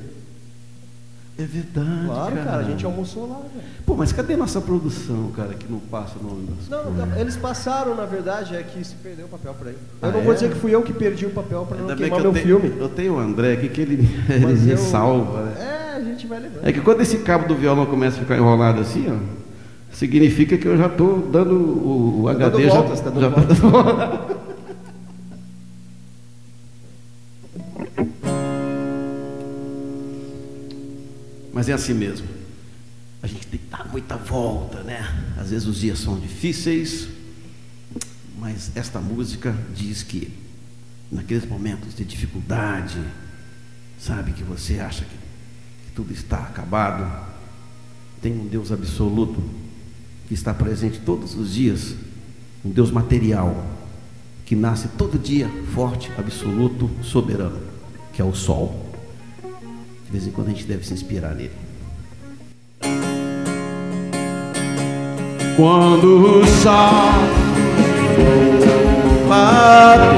[1.41, 2.05] É verdade.
[2.05, 3.65] Claro, cara, a gente almoçou lá, velho.
[3.85, 7.35] Pô, mas cadê nossa produção, cara, que não passa o nome das Não, não, eles
[7.35, 9.73] passaram, na verdade, é que se perdeu o papel por aí.
[10.01, 10.23] Eu Ah, não é?
[10.23, 12.45] vou dizer que fui eu que perdi o papel para não queimar eu meu tenho,
[12.59, 12.73] filme.
[12.79, 13.93] eu tenho o André aqui que ele,
[14.29, 15.43] ele Mas me eu- salva.
[15.43, 15.53] Né?
[15.59, 16.67] É, a gente vai lembrando.
[16.67, 19.15] É que quando esse cabo do violão começa a ficar enrolado assim, ó,
[19.91, 23.21] significa que eu já estou dando o, o Tá HD dando já, voltas, tá dando
[23.21, 23.59] já voltas.
[23.59, 24.37] dando voltas.
[31.62, 32.26] Mas é assim mesmo.
[33.22, 34.99] A gente tem que dar muita volta, né?
[35.39, 37.07] Às vezes os dias são difíceis,
[38.39, 40.34] mas esta música diz que
[41.12, 42.99] naqueles momentos de dificuldade,
[43.99, 45.12] sabe, que você acha que,
[45.86, 47.07] que tudo está acabado,
[48.24, 49.39] tem um Deus absoluto
[50.28, 51.93] que está presente todos os dias,
[52.66, 53.68] um Deus material,
[54.47, 57.62] que nasce todo dia forte, absoluto, soberano,
[58.14, 58.90] que é o sol.
[60.12, 61.51] De vez em quando a gente deve se inspirar nele.
[65.55, 67.14] Quando o sol
[69.30, 70.12] bate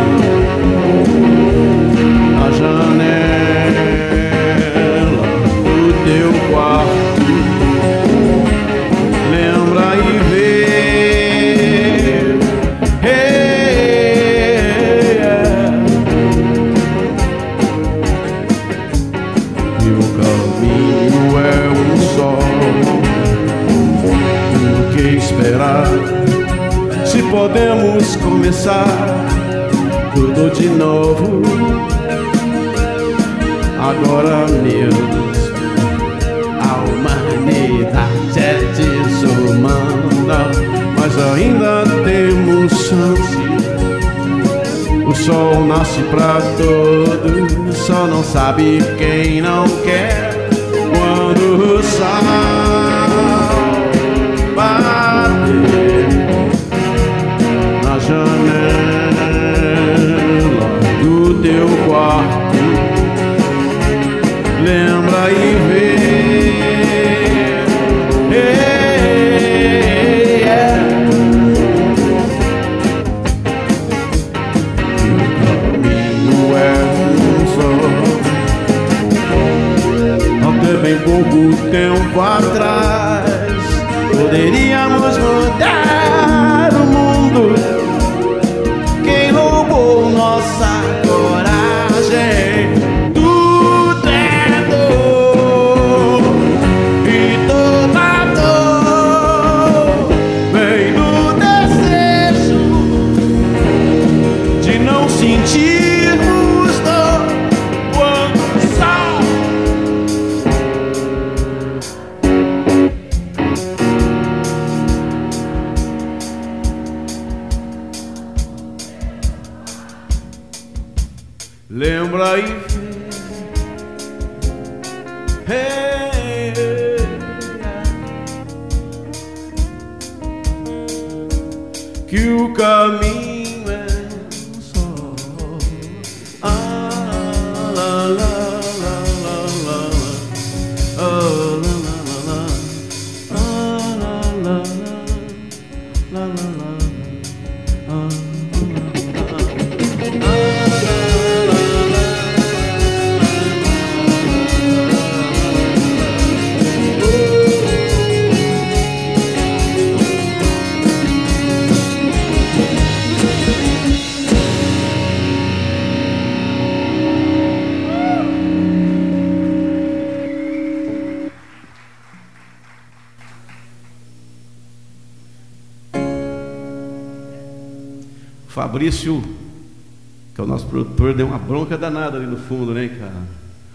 [181.64, 183.14] bronca danada ali no fundo, né, cara?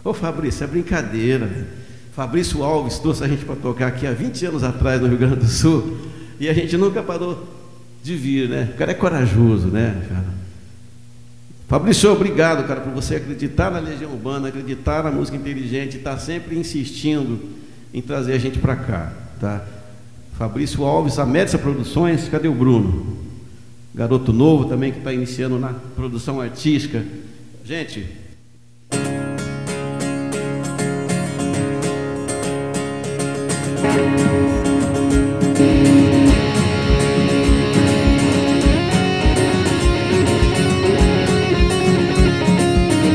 [0.05, 1.47] Ô Fabrício, é brincadeira.
[1.47, 1.66] velho.
[2.12, 5.36] Fabrício Alves trouxe a gente para tocar aqui há 20 anos atrás no Rio Grande
[5.36, 5.98] do Sul
[6.39, 7.48] e a gente nunca parou
[8.02, 8.70] de vir, né?
[8.74, 10.39] O cara é corajoso, né, cara?
[11.69, 16.59] Fabrício, obrigado, cara, por você acreditar na Legião Urbana, acreditar na música inteligente, estar sempre
[16.59, 17.39] insistindo
[17.93, 19.65] em trazer a gente para cá, tá?
[20.39, 23.19] Fabrício Alves, a Médica Produções, cadê o Bruno?
[23.94, 27.05] Garoto novo também que está iniciando na produção artística.
[27.69, 28.07] Gente,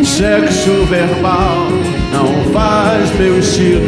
[0.04, 1.68] sexo verbal
[2.12, 3.82] não faz meu estilo.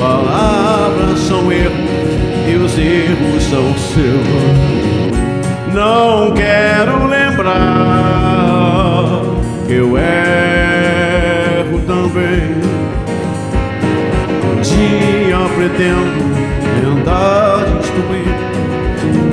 [0.00, 1.72] Palavras são erros
[2.48, 4.72] e os erros são seus.
[5.72, 8.21] Não quero lembrar
[9.72, 12.52] eu erro também.
[14.62, 16.32] Dia pretendo
[16.80, 18.34] tentar descobrir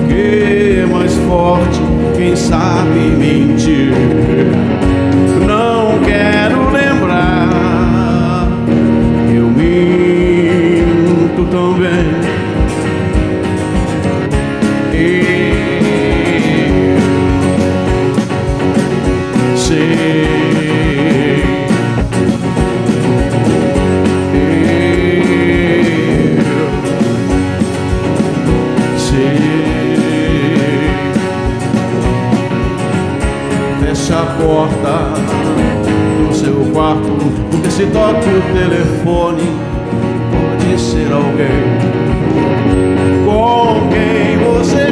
[0.08, 1.82] que é mais forte,
[2.16, 3.92] quem sabe mentir.
[5.46, 8.48] Não quero lembrar
[9.34, 12.29] eu minto também.
[34.50, 35.14] Porta
[36.28, 37.08] do seu quarto,
[37.52, 39.44] porque se toca o telefone,
[40.32, 41.78] pode ser alguém.
[43.26, 44.89] Com quem você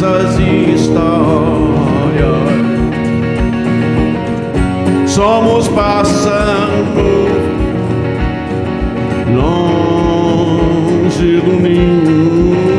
[0.00, 1.10] lembranças e histórias.
[5.06, 6.88] Somos pássaros
[9.36, 12.69] longe do ninho.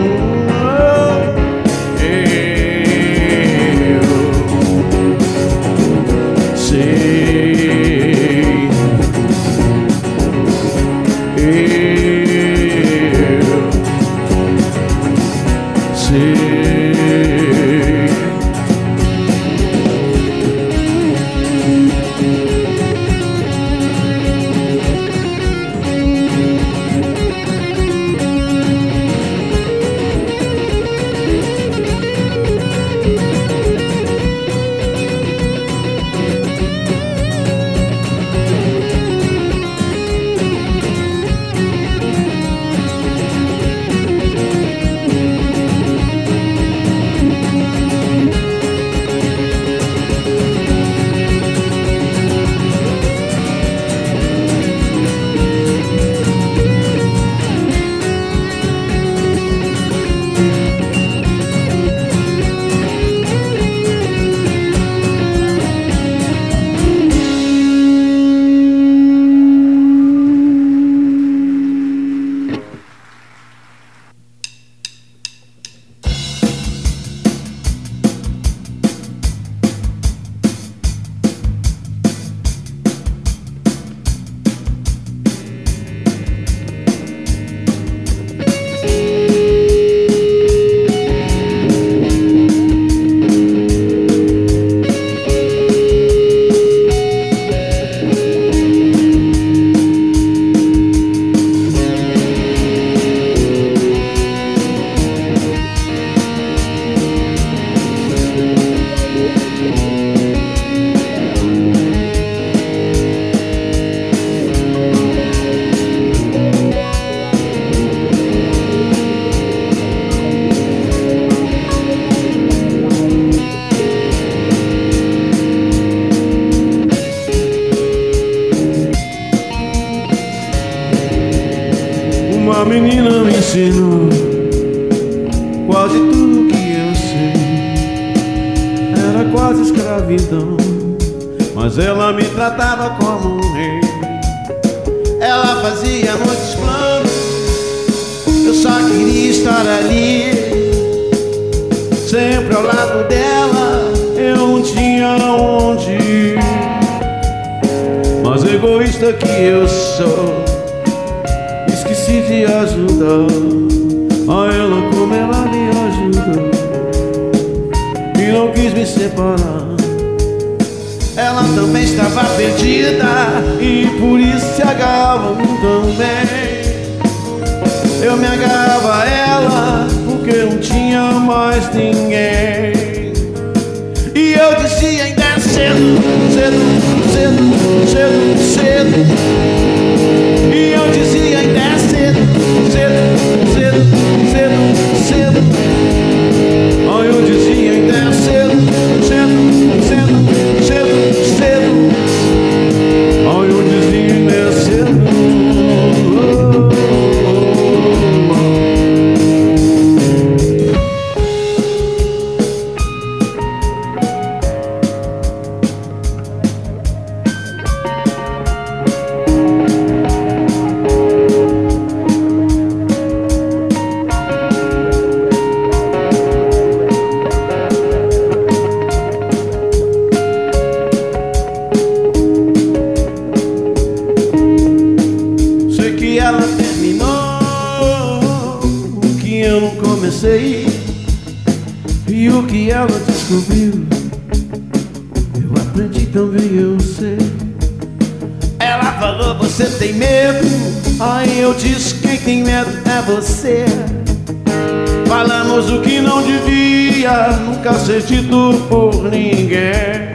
[259.62, 260.12] mulher.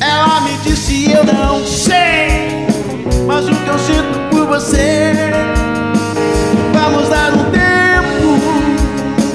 [0.00, 2.66] Ela me disse: Eu não sei,
[3.26, 5.12] mas o que eu sinto por você.
[6.72, 8.38] Vamos dar um tempo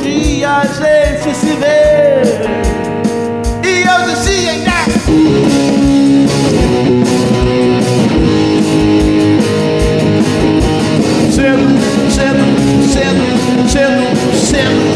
[0.01, 2.41] de a gente se ver.
[3.63, 4.65] E eu disse: Ainda.
[4.65, 4.85] Né?
[11.31, 11.65] cedo,
[12.11, 12.43] cedo,
[12.91, 14.94] cedo, cedo, cedo.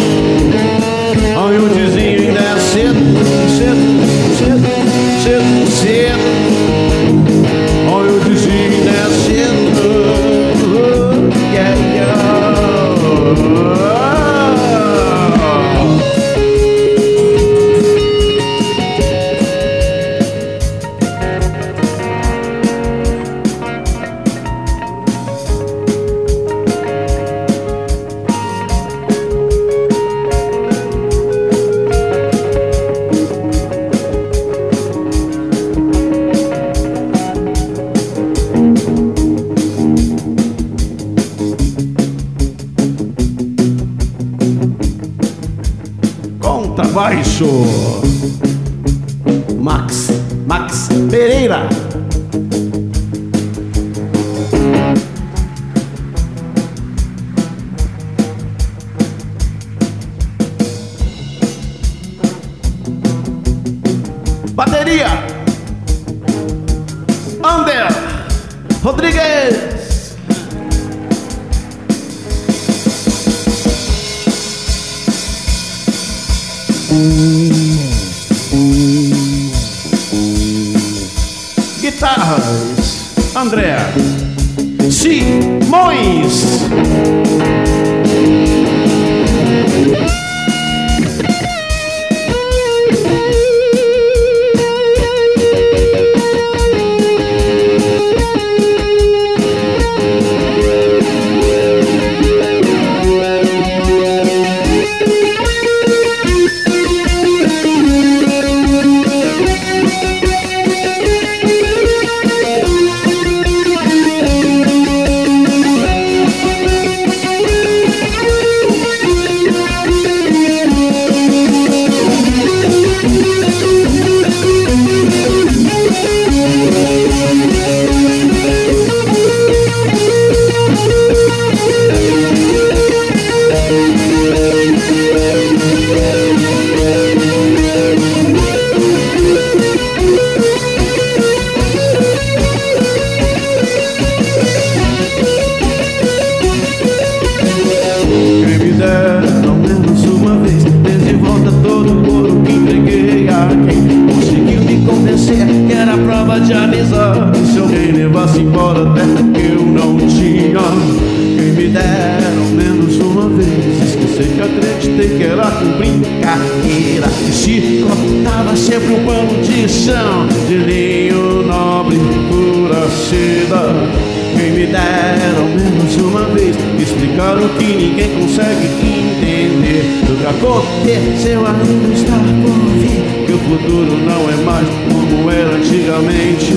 [173.10, 179.84] Quem me deram menos uma vez Explicaram que ninguém consegue entender.
[180.04, 185.56] O que aconteceu ainda está por vir Que o futuro não é mais como era
[185.56, 186.54] antigamente.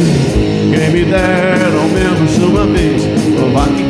[0.74, 3.02] Quem me deram menos uma vez
[3.34, 3.84] Provar que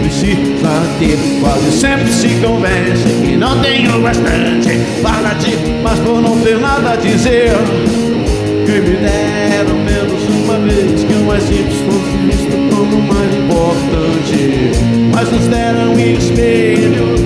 [0.00, 1.18] precisa ter.
[1.40, 6.92] Quase sempre se convence que não tenho bastante Fala de, mas por não ter nada
[6.92, 7.50] a dizer.
[8.64, 14.70] Quem me deram menos uma vez Que o mais simples fosse visto como mais importante.
[15.14, 17.20] Mas nos deram espelhos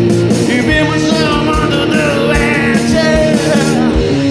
[0.49, 3.03] E vimos o mundo doente.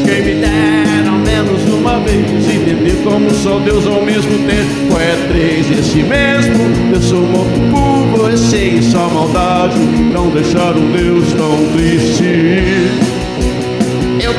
[0.06, 5.00] Quem me deram menos uma vez Entender como só Deus ao mesmo tempo.
[5.00, 6.92] É três Esse mesmo?
[6.92, 9.78] Deus sou morto por você E só maldade.
[10.12, 13.11] Não deixar um Deus tão triste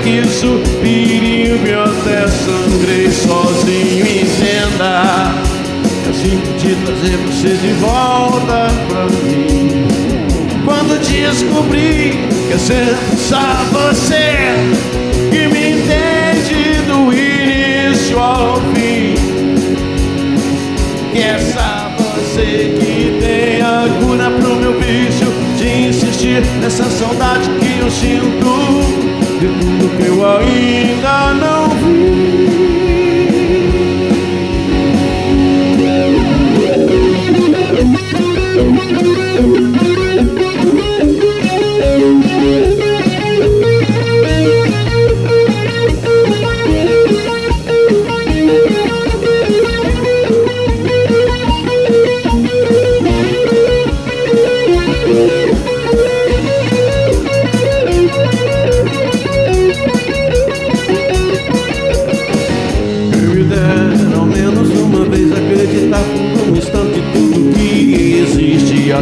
[0.02, 5.32] eu quis subir e até sangrei sozinho entenda
[6.10, 9.86] Assim de trazer você de volta pra mim.
[10.64, 12.18] Quando descobri
[12.48, 14.54] que é sempre só você
[15.30, 19.14] Que me entende do início ao fim.
[21.12, 27.48] Que é só você que tem a cura pro meu vício De insistir nessa saudade
[27.60, 29.01] que eu sinto
[29.42, 32.71] de tudo que eu ainda não vi.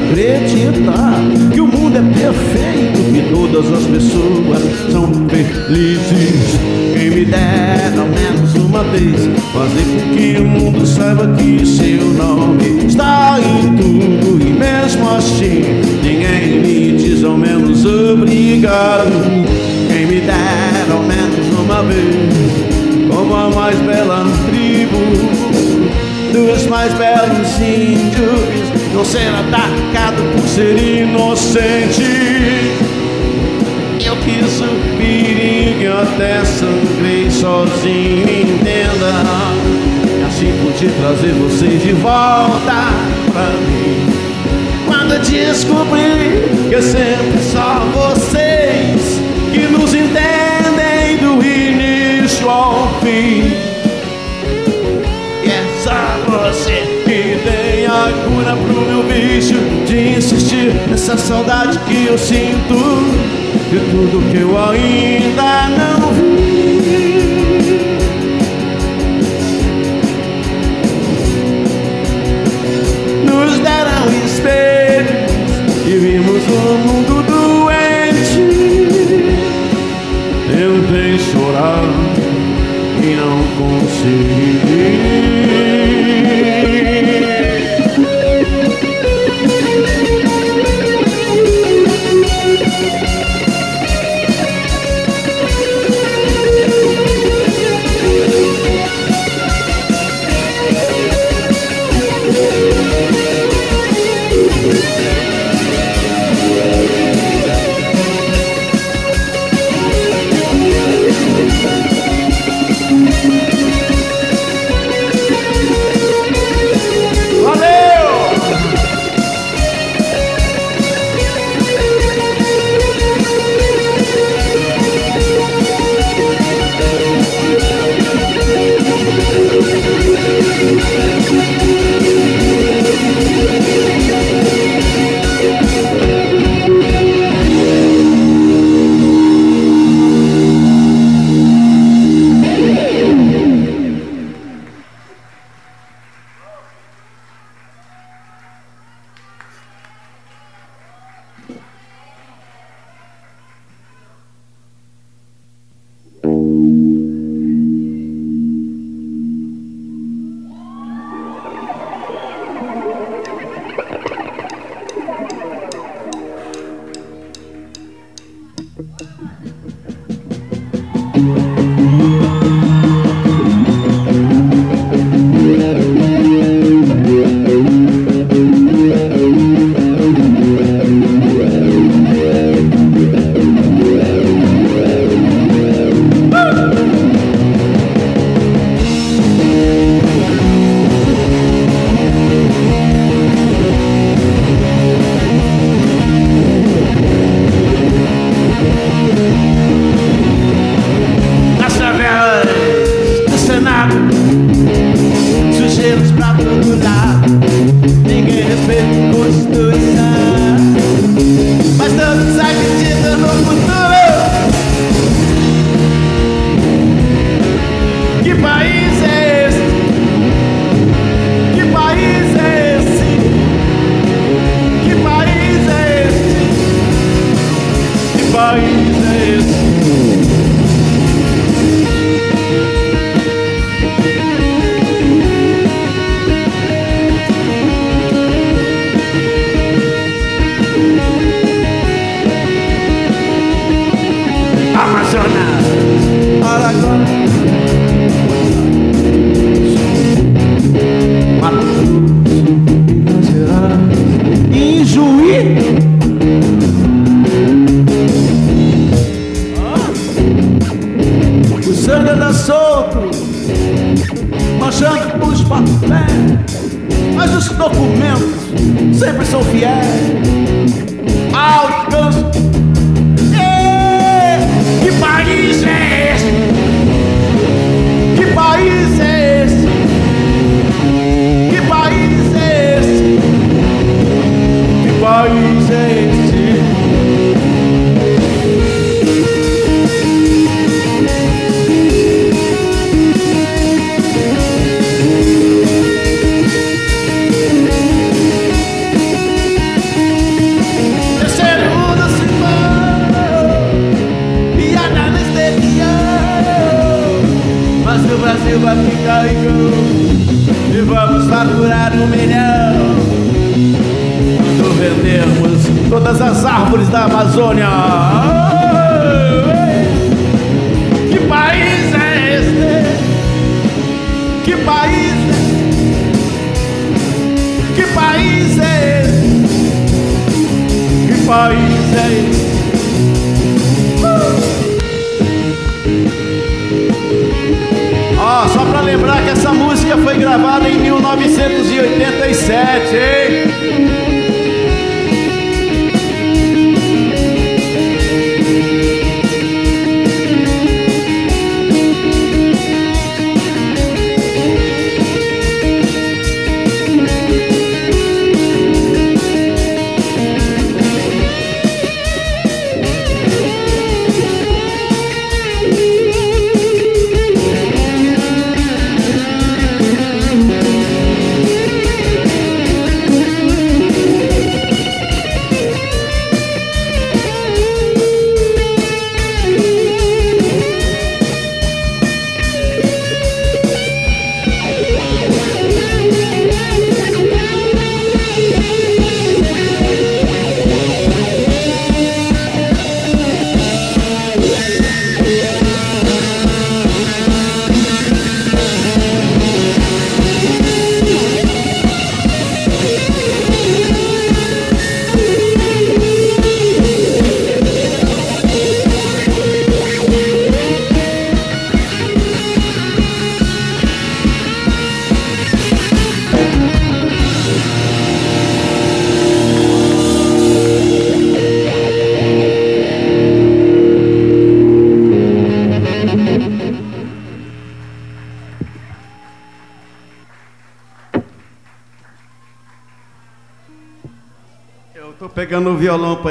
[0.08, 1.20] Acreditar
[1.52, 6.58] que o mundo é perfeito Que todas as pessoas são felizes.
[6.92, 12.04] Quem me dera ao menos uma vez Fazer com que o mundo saiba que seu
[12.14, 14.40] nome está em tudo.
[14.40, 15.62] E mesmo assim
[16.02, 19.10] ninguém me diz ao menos obrigado.
[19.88, 22.50] Quem me dera ao menos uma vez
[23.10, 25.00] como a mais bela tribo
[26.32, 32.02] dos mais belos índios não ser atacado por ser inocente.
[34.04, 39.12] Eu quis subir e até sangrei sozinho, entenda.
[40.18, 42.88] E assim pude trazer vocês de volta
[43.32, 44.06] pra mim.
[44.86, 49.20] Quando descobri que é sempre só vocês
[49.52, 53.69] que nos entendem do início ao fim.
[58.12, 59.56] Cura pro meu vício
[59.86, 62.74] de insistir nessa saudade que eu sinto
[63.70, 66.40] de tudo que eu ainda não vi.
[73.24, 78.42] Nos deram espelhos e vimos o mundo doente.
[80.48, 81.84] Tentei chorar
[83.02, 84.39] e não consegui.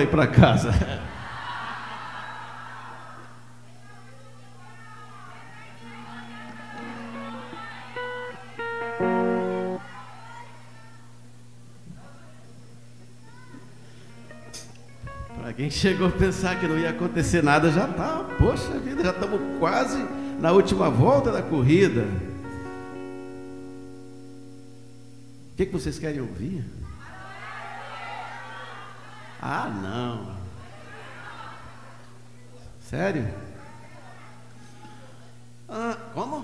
[0.09, 0.71] Pra casa.
[15.39, 19.11] Pra quem chegou a pensar que não ia acontecer nada, já tá, poxa vida, já
[19.11, 19.97] estamos quase
[20.39, 22.05] na última volta da corrida.
[25.53, 26.63] O que, que vocês querem ouvir?
[29.41, 30.37] Ah, não.
[32.89, 33.27] Sério?
[35.69, 36.43] Ah, como?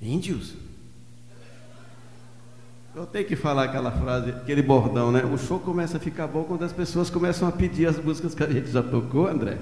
[0.00, 0.54] Índios?
[2.94, 5.24] Eu tenho que falar aquela frase, aquele bordão, né?
[5.24, 8.44] O show começa a ficar bom quando as pessoas começam a pedir as músicas que
[8.44, 9.58] a gente já tocou, André.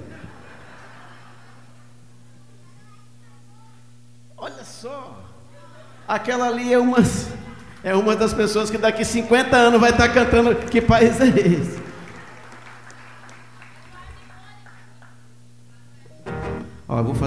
[4.37, 5.23] Olha só,
[6.07, 7.27] aquela ali é umas,
[7.83, 11.88] é uma das pessoas que daqui 50 anos vai estar cantando Que país é esse?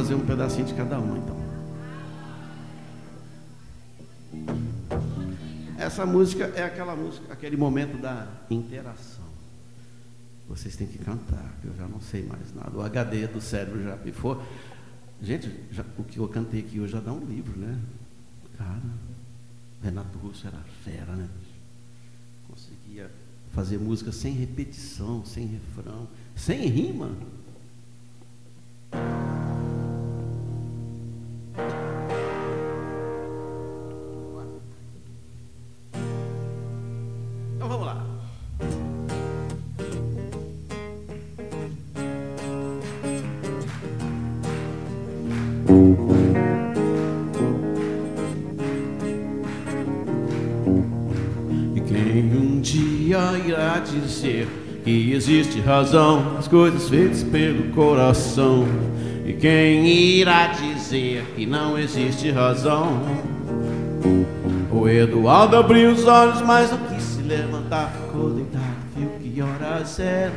[0.03, 1.37] Fazer um pedacinho de cada um então.
[5.79, 9.23] Essa música é aquela música, aquele momento da interação.
[10.49, 12.77] Vocês têm que cantar, que eu já não sei mais nada.
[12.77, 14.43] O HD do cérebro já pifou.
[15.23, 17.79] Gente, já- o que eu cantei aqui hoje já dá um livro, né?
[18.59, 18.83] Cara,
[19.85, 21.29] Renato Russo era fera, né?
[22.49, 23.09] Conseguia
[23.53, 27.13] fazer música sem repetição, sem refrão, sem rima.
[55.43, 58.65] Existe razão nas coisas feitas pelo coração?
[59.27, 63.03] E quem irá dizer que não existe razão?
[64.71, 67.93] O Eduardo abriu os olhos, mas não quis se levantar.
[67.93, 68.65] Ficou deitado,
[68.97, 70.33] viu que horas eram.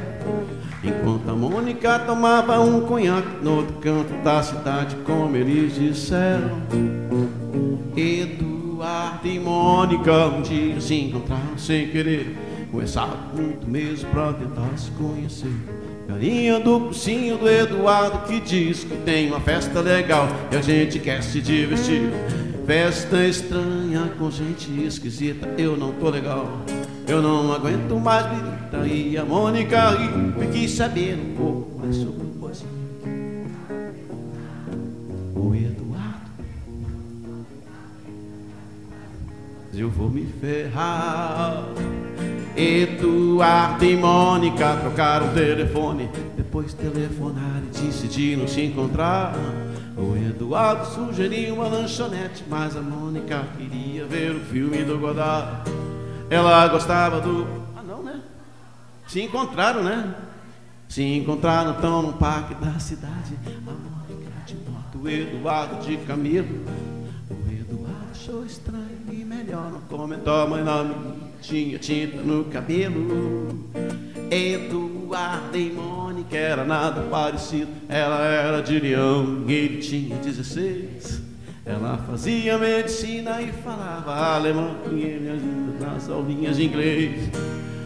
[0.83, 6.61] Enquanto a Mônica tomava um conhaque no outro canto da cidade, como eles disseram.
[7.95, 12.44] Eduardo e Mônica um dia se encontraram sem querer.
[12.75, 15.55] Conversaram muito mesmo pra tentar se conhecer.
[16.09, 20.99] Galinha do cursinho do Eduardo que diz que tem uma festa legal e a gente
[20.99, 22.11] quer se divertir.
[22.67, 26.49] Festa estranha com gente esquisita, eu não tô legal.
[27.07, 30.33] Eu não aguento mais birita e a Mônica ri.
[30.37, 32.69] Fiquei sabendo um pouco mais sobre o boizinho.
[35.33, 36.29] O Eduardo.
[39.73, 41.63] Eu vou me ferrar.
[42.55, 46.09] Eduardo e Mônica trocaram telefone.
[46.37, 49.33] Depois telefonaram e decidiram se encontrar.
[49.97, 55.69] O Eduardo sugeriu uma lanchonete, mas a Mônica queria ver o filme do Godard.
[56.29, 57.45] Ela gostava do.
[57.75, 58.21] Ah, não, né?
[59.05, 60.15] Se encontraram, né?
[60.87, 63.37] Se encontraram tão no parque da cidade.
[63.45, 66.65] A Mônica de moto, o Eduardo de camelo.
[67.29, 73.69] O Eduardo achou estranho e melhor não comentou, mas não tinha tinta no cabelo.
[74.31, 77.71] Eduardo e Mônica era nada parecido.
[77.87, 81.21] Ela era de Leão ele tinha 16.
[81.65, 87.29] Ela fazia medicina e falava alemão e ele ajuda nas aulinhas de inglês.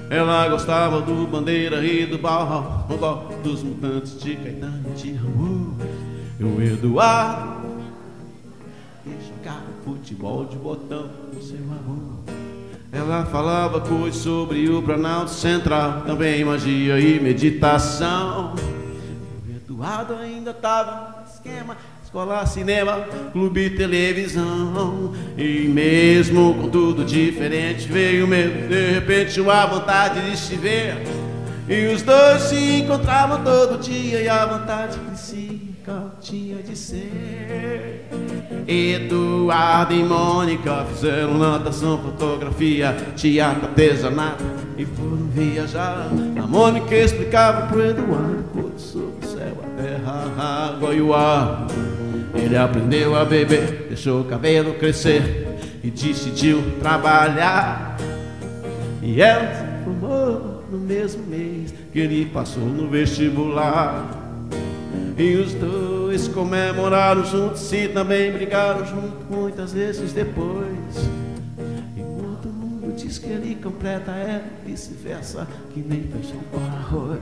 [0.10, 5.76] Ela gostava do Bandeira e do bloco dos mutantes de Caetano e de Raul.
[6.40, 7.60] E o Eduardo
[9.06, 12.38] e jogava futebol de botão com seu amor.
[12.91, 18.55] Ela falava coisas sobre o Planalto Central, também magia e meditação.
[18.55, 25.13] O Eduardo ainda estava no esquema, escola, cinema, clube, televisão.
[25.37, 31.03] E mesmo com tudo diferente, veio medo, de repente uma vontade de se ver.
[31.67, 38.09] E os dois se encontravam todo dia e a vontade crescia, qual tinha de ser.
[38.67, 44.43] Eduardo e Mônica fizeram natação, fotografia, teatro, artesanato
[44.77, 46.07] e foram viajar.
[46.41, 51.13] A Mônica explicava pro Eduardo tudo sobre o céu, a terra, a água e o
[51.13, 51.67] ar.
[52.34, 55.47] Ele aprendeu a beber, deixou o cabelo crescer
[55.84, 57.97] e decidiu trabalhar.
[59.01, 64.05] E ela se formou no mesmo mês que ele passou no vestibular.
[65.17, 65.98] E os dois
[66.30, 70.68] comemoraram juntos e também brigaram juntos muitas vezes depois.
[71.95, 77.19] Enquanto o mundo diz que ele completa ela, vice-versa, que nem feijão com arroz.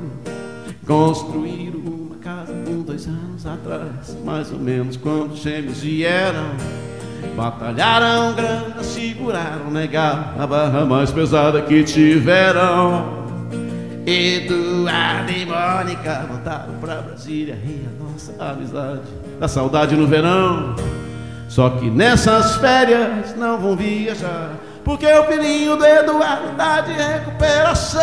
[0.86, 6.52] Construíram uma casa um, dois anos atrás, mais ou menos quando os gêmeos vieram.
[7.36, 13.28] Batalharam grana, seguraram, negaram a barra mais pesada que tiveram.
[14.06, 17.56] Eduardo e Mônica voltaram pra Brasília
[18.18, 19.02] a nossa amizade
[19.40, 20.76] da saudade no verão.
[21.48, 28.02] Só que nessas férias não vão viajar, porque o filhinho do Eduardo tá de recuperação.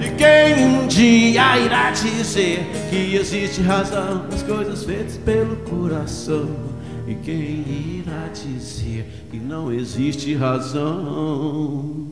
[0.00, 6.73] E quem um dia irá dizer que existe razão nas coisas feitas pelo coração?
[7.06, 12.10] E quem irá dizer que não existe razão?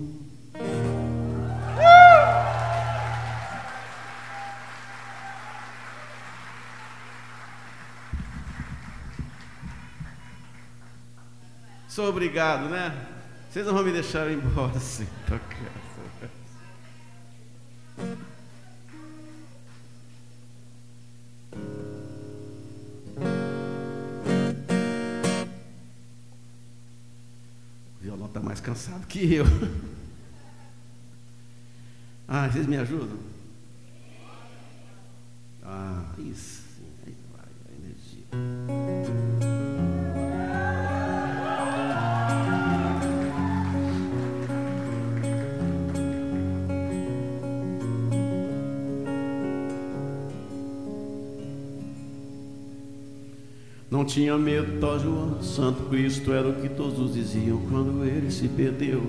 [11.88, 12.94] Sou obrigado, né?
[13.50, 15.06] Vocês não vão me deixar embora assim.
[15.26, 15.82] tocando.
[21.52, 21.91] O
[28.22, 29.44] violão está mais cansado que eu.
[32.34, 33.18] Ah, vocês me ajudam?
[35.62, 36.62] Ah, isso.
[37.04, 38.81] Aí vai a energia.
[53.92, 58.48] Não tinha medo, Tó João, Santo Cristo era o que todos diziam quando ele se
[58.48, 59.02] perdeu.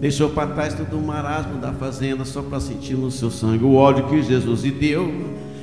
[0.00, 3.74] Deixou para trás todo o marasmo da fazenda só para sentir no seu sangue o
[3.74, 5.12] ódio que Jesus lhe deu.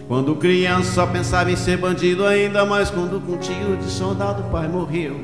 [0.09, 4.41] Quando criança só pensava em ser bandido, ainda mais quando com um tiro de soldado
[4.41, 5.15] o pai morreu.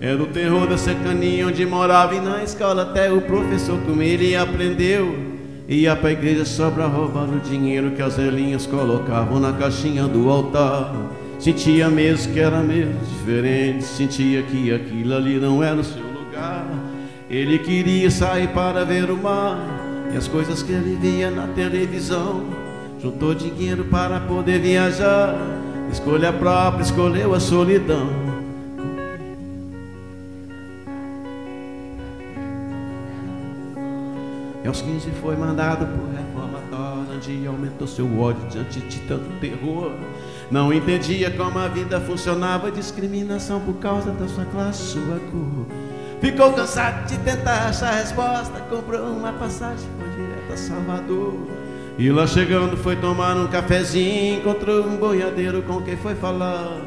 [0.00, 4.36] Era o terror da cercania onde morava e na escola até o professor com ele
[4.36, 5.18] aprendeu.
[5.66, 10.30] Ia pra igreja só pra roubar o dinheiro que as velhinhas colocavam na caixinha do
[10.30, 10.94] altar.
[11.38, 16.66] Sentia mesmo que era mesmo diferente, sentia que aquilo ali não era o seu lugar.
[17.30, 19.56] Ele queria sair para ver o mar
[20.12, 22.44] e as coisas que ele via na televisão.
[23.00, 25.36] Juntou dinheiro para poder viajar,
[25.92, 28.08] escolha própria, escolheu a solidão.
[34.64, 39.92] E aos 15 foi mandado por reformatório, onde aumentou seu ódio diante de tanto terror.
[40.50, 45.66] Não entendia como a vida funcionava, discriminação por causa da sua classe, sua cor.
[46.20, 51.34] Ficou cansado de tentar achar resposta, comprou uma passagem, foi direto a Salvador.
[51.98, 56.80] E lá chegando foi tomar um cafezinho, encontrou um boiadeiro com quem foi falar.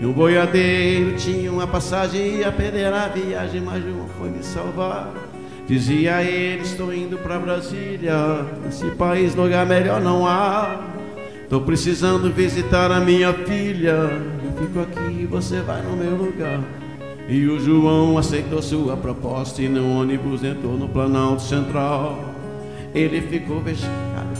[0.00, 5.12] E o boiadeiro tinha uma passagem ia perder a viagem, mas João foi me salvar.
[5.66, 10.91] Dizia ele, estou indo para Brasília, nesse país lugar melhor não há.
[11.52, 16.58] Tô precisando visitar a minha filha, eu fico aqui, você vai no meu lugar.
[17.28, 22.24] E o João aceitou sua proposta e no ônibus entrou no Planalto Central.
[22.94, 23.90] Ele ficou vexado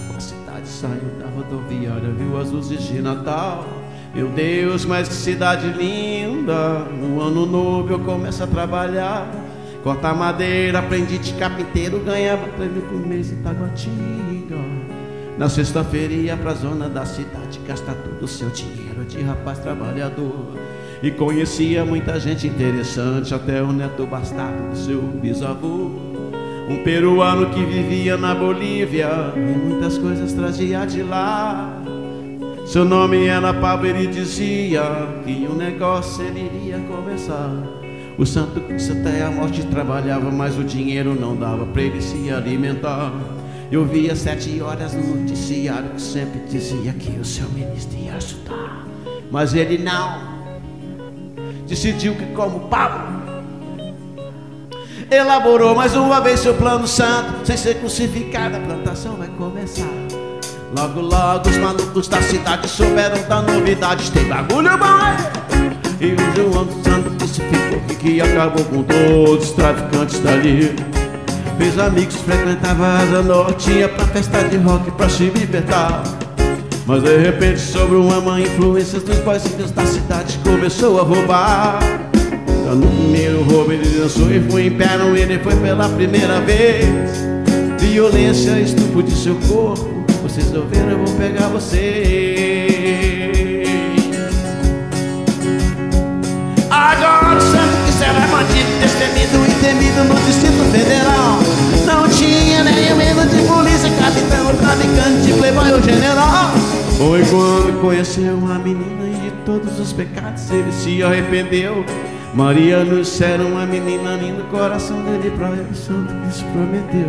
[0.09, 3.67] com a cidade, saiu da rodoviária, viu as luzes de Natal.
[4.15, 6.79] Meu Deus, mas que cidade linda!
[6.79, 9.31] No ano novo eu começo a trabalhar.
[9.83, 14.32] Cortar madeira, aprendi de carpinteiro, ganhava prêmio por mês em Taguatinga.
[15.43, 20.53] Na sexta-feira ia pra zona da cidade, gastar todo o seu dinheiro de rapaz trabalhador.
[21.03, 25.91] E conhecia muita gente interessante, até o neto bastardo do seu bisavô.
[26.69, 31.77] Um peruano que vivia na Bolívia e muitas coisas trazia de lá.
[32.65, 34.83] Seu nome era Pablo, ele dizia
[35.25, 37.53] que um negócio ele iria começar.
[38.17, 42.31] O Santo Cristo até a morte trabalhava, mas o dinheiro não dava para ele se
[42.31, 43.13] alimentar.
[43.73, 48.87] Eu via sete horas no noticiário que sempre dizia que o seu ministro ia ajudar.
[49.31, 50.43] Mas ele não.
[51.67, 53.23] Decidiu que, como Pablo,
[55.11, 57.47] elaborou mais uma vez seu plano santo.
[57.47, 59.89] Sem ser crucificado, a plantação vai começar.
[60.77, 64.13] Logo, logo, os malucos da cidade souberam da novidade.
[64.13, 65.97] Tem bagulho bom!
[65.99, 71.02] E o João do Santo crucificou que acabou com todos os traficantes dali.
[71.59, 76.03] Fez amigos, frequentava a Asa Norte, ia pra festa de rock pra se libertar.
[76.87, 81.79] Mas de repente, sobre uma má influência dos boyzinhos da cidade, começou a roubar.
[82.65, 86.41] Já no primeiro roubo ele dançou e foi em pé, não ele foi pela primeira
[86.41, 86.87] vez.
[87.79, 92.43] Violência, estupro de seu corpo, vocês ouviram, eu vou pegar vocês.
[96.71, 101.42] Agora santo que será bandido, destemido e temido no Distrito Federal.
[101.87, 106.51] Não tinha nem medo de polícia, capitão, traficante, playboy ou general.
[106.97, 111.85] Foi quando conheceu uma menina e de todos os pecados ele se arrependeu.
[112.35, 117.09] Maria Luz era uma menina linda, o coração dele pra ele, santo se prometeu.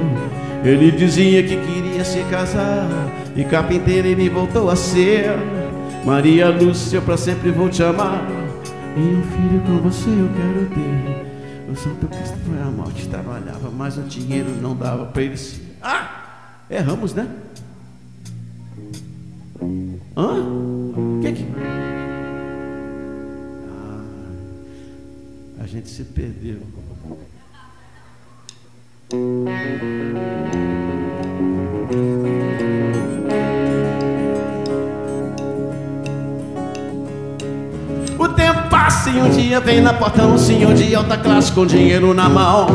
[0.66, 2.90] Ele dizia que queria se casar
[3.36, 5.32] e carpinteiro ele voltou a ser.
[6.06, 8.26] Maria Lúcia, pra sempre vou te amar.
[8.98, 11.33] E um filho com você eu quero ter.
[11.70, 15.62] O Santo Cristo foi a morte, trabalhava, mas o dinheiro não dava pra ele se.
[15.82, 16.24] Ah!
[16.70, 17.28] Erramos, né?
[20.16, 20.36] Hã?
[21.22, 21.46] Que que.
[23.70, 24.04] Ah,
[25.64, 26.62] a gente se perdeu.
[39.08, 42.68] E um dia vem na porta um senhor de alta classe com dinheiro na mão.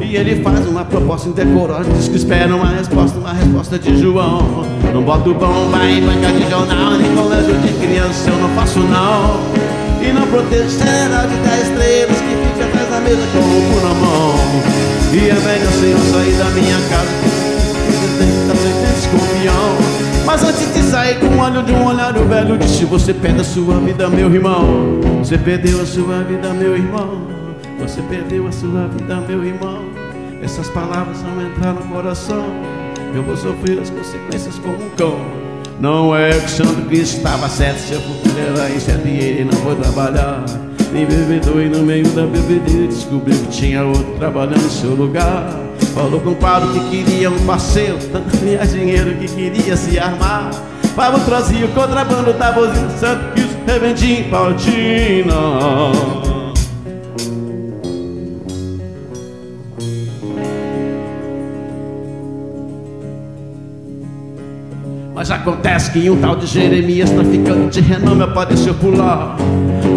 [0.00, 4.64] E ele faz uma proposta indecorosa, diz que espera uma resposta, uma resposta de João.
[4.94, 9.40] Não boto bomba em banca de jornal, nem colégio de criança, eu não faço não.
[10.00, 13.88] E não protejo general de 10 estrelas que fica atrás da mesa com o roubo
[13.88, 14.34] na mão.
[15.12, 17.10] E é melhor eu sair da minha casa,
[17.86, 20.05] que tem que ser escorpião.
[20.26, 23.42] Mas antes de sair com o olho de um olhar, o velho disse: Você perde
[23.42, 24.98] a sua vida, meu irmão.
[25.20, 27.28] Você perdeu a sua vida, meu irmão.
[27.78, 29.84] Você perdeu a sua vida, meu irmão.
[30.42, 32.44] Essas palavras vão entrar no coração.
[33.14, 35.16] Eu vou sofrer as consequências como um cão.
[35.78, 39.76] Não é que Santo Cristo estava certo, seu futuro era incerto e ele não foi
[39.76, 40.44] trabalhar.
[40.92, 45.65] Nem bebedor e no meio da bebedeira descobriu que tinha outro trabalhando no seu lugar.
[45.96, 50.50] Falou com o Pablo que queria um parceiro, tanto ganhar dinheiro que queria se armar.
[50.94, 54.30] Pablo trazia o contrabando da buzina Santo Cristo revendia em
[65.28, 69.34] Mas acontece que um tal de Jeremias, traficante de renome, apareceu por lá.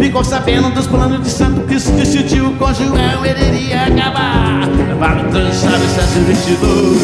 [0.00, 4.68] Ficou sabendo dos planos de Santo Cristo, decidiu com João ele iria acabar.
[4.88, 6.98] Levaram trançado excesso 22,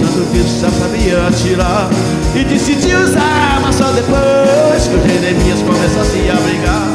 [0.00, 1.90] Santo Cristo já sabia atirar.
[2.34, 6.88] E decidiu usar arma só depois que o Jeremias começou a se abrigar.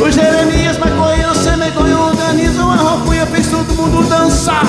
[0.00, 3.07] O Jeremias maconheiro, semegonho, organizou a roupa
[3.88, 4.64] mundo dançar.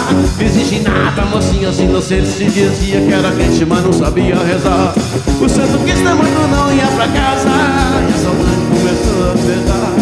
[0.84, 4.94] Nada, mocinhas inocentes se dizia que era crente, mas não sabia rezar.
[5.41, 7.50] O santo Cristo muito não ia pra casa.
[7.50, 9.94] E a saudade começou a pesar.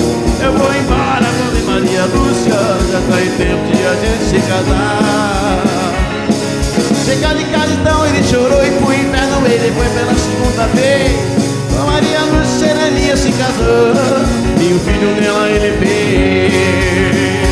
[0.44, 2.54] Eu vou embora, vou Maria Lúcia.
[2.92, 5.64] Já tá em tempo de a gente se casar.
[7.06, 11.12] Chegando em casa então ele chorou e pro inferno ele foi pela segunda vez.
[11.70, 13.94] Com Maria Lúcia Jeremias se casou
[14.60, 17.47] e o filho nela ele fez.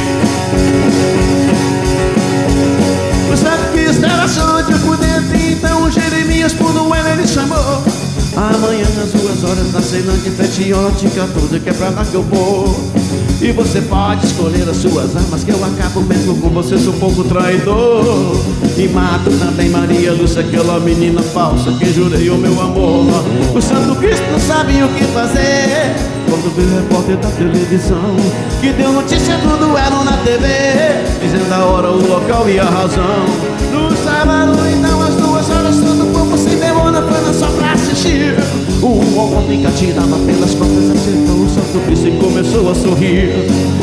[4.26, 7.84] Era sujo por dentro, então Jeremias por Noel ele chamou.
[8.35, 12.23] Amanhã às duas horas na Ceilândia, frente ótica, tudo que é pra lá que eu
[12.23, 12.76] vou.
[13.39, 16.99] E você pode escolher as suas armas, que eu acabo mesmo com você, sou um
[16.99, 18.35] pouco traidor.
[18.76, 23.06] E mato também Maria Lúcia, aquela menina falsa que jurei o meu amor.
[23.56, 25.93] O Santo Cristo não sabe o que fazer.
[26.27, 28.15] Quando veio o repórter da televisão,
[28.60, 30.47] que deu notícia do duelo na TV,
[31.22, 33.55] dizendo a hora, o local e a razão.
[33.76, 38.35] No sábado, então, às duas horas, todo o povo se demora, foi só pra assistir.
[38.81, 43.34] O homem que atirava pelas costas acertou o Santo Cristo e começou a sorrir.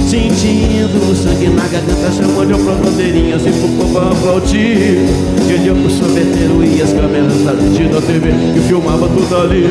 [0.08, 5.04] Sentindo o sangue na garganta, chamou de pra bandeirinhas e pro povo aplaudir.
[5.48, 7.52] Ele olhou pro sorveteiro e as câmeras da
[8.00, 9.66] TV que filmava tudo ali.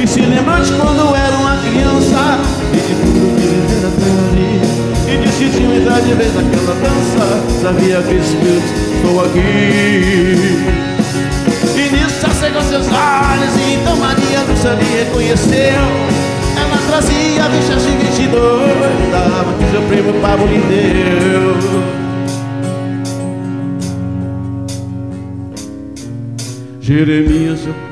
[0.00, 2.38] E se lembrou de quando era uma criança
[2.72, 3.75] e de tudo que ele ali.
[5.46, 7.60] Decidiu entrar de vez naquela dança.
[7.62, 9.38] Sabia que estou aqui.
[11.76, 15.82] E nisso acegou seus olhos então Maria Lúcia me reconheceu
[16.56, 21.54] Ela trazia a bicha de 22 Dava que seu primo Pablo lhe deu
[26.80, 27.85] Jeremias, eu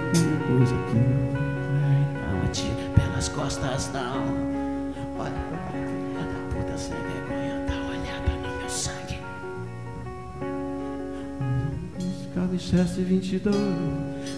[13.04, 13.54] 22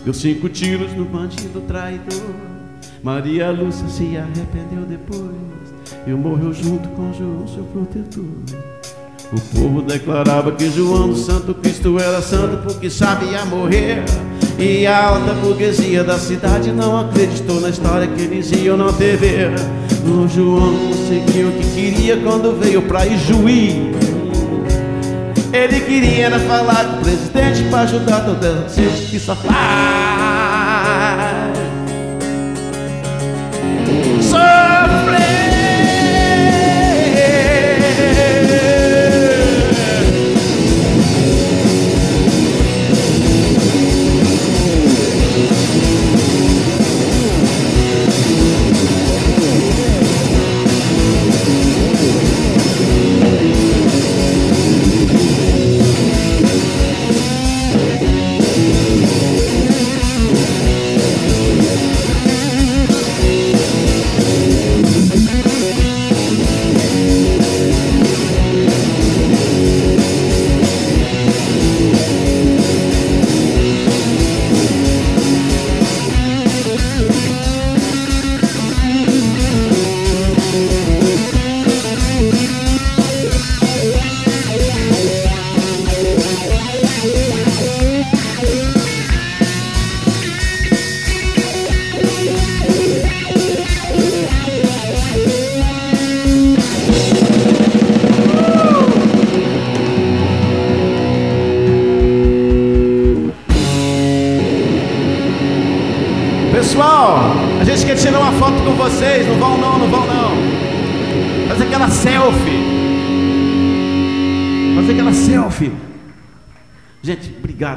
[0.05, 2.35] Deu cinco tiros no bandido traidor.
[3.03, 5.31] Maria Lúcia se arrependeu depois
[6.07, 8.25] E morreu junto com João, seu protetor.
[9.33, 14.05] O povo declarava que João do Santo Cristo era santo Porque sabia morrer.
[14.59, 19.49] E a alta burguesia da cidade não acreditou na história que eles iam na TV
[20.05, 23.96] O João conseguiu o que queria quando veio pra Ijuí
[25.57, 28.21] ele queria falar com o presidente para ajudar a
[28.69, 29.35] gente que só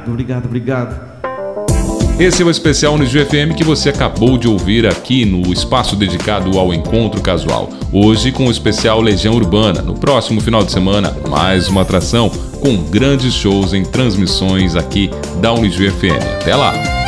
[0.10, 1.19] obrigado, obrigado, obrigado.
[2.19, 6.60] Esse é o especial Unijo FM que você acabou de ouvir aqui no espaço dedicado
[6.60, 7.69] ao encontro casual.
[7.94, 9.81] Hoje com o especial Legião Urbana.
[9.81, 12.30] No próximo final de semana, mais uma atração
[12.60, 15.10] com grandes shows em transmissões aqui
[15.41, 16.41] da Unijo FM.
[16.41, 16.99] Até lá!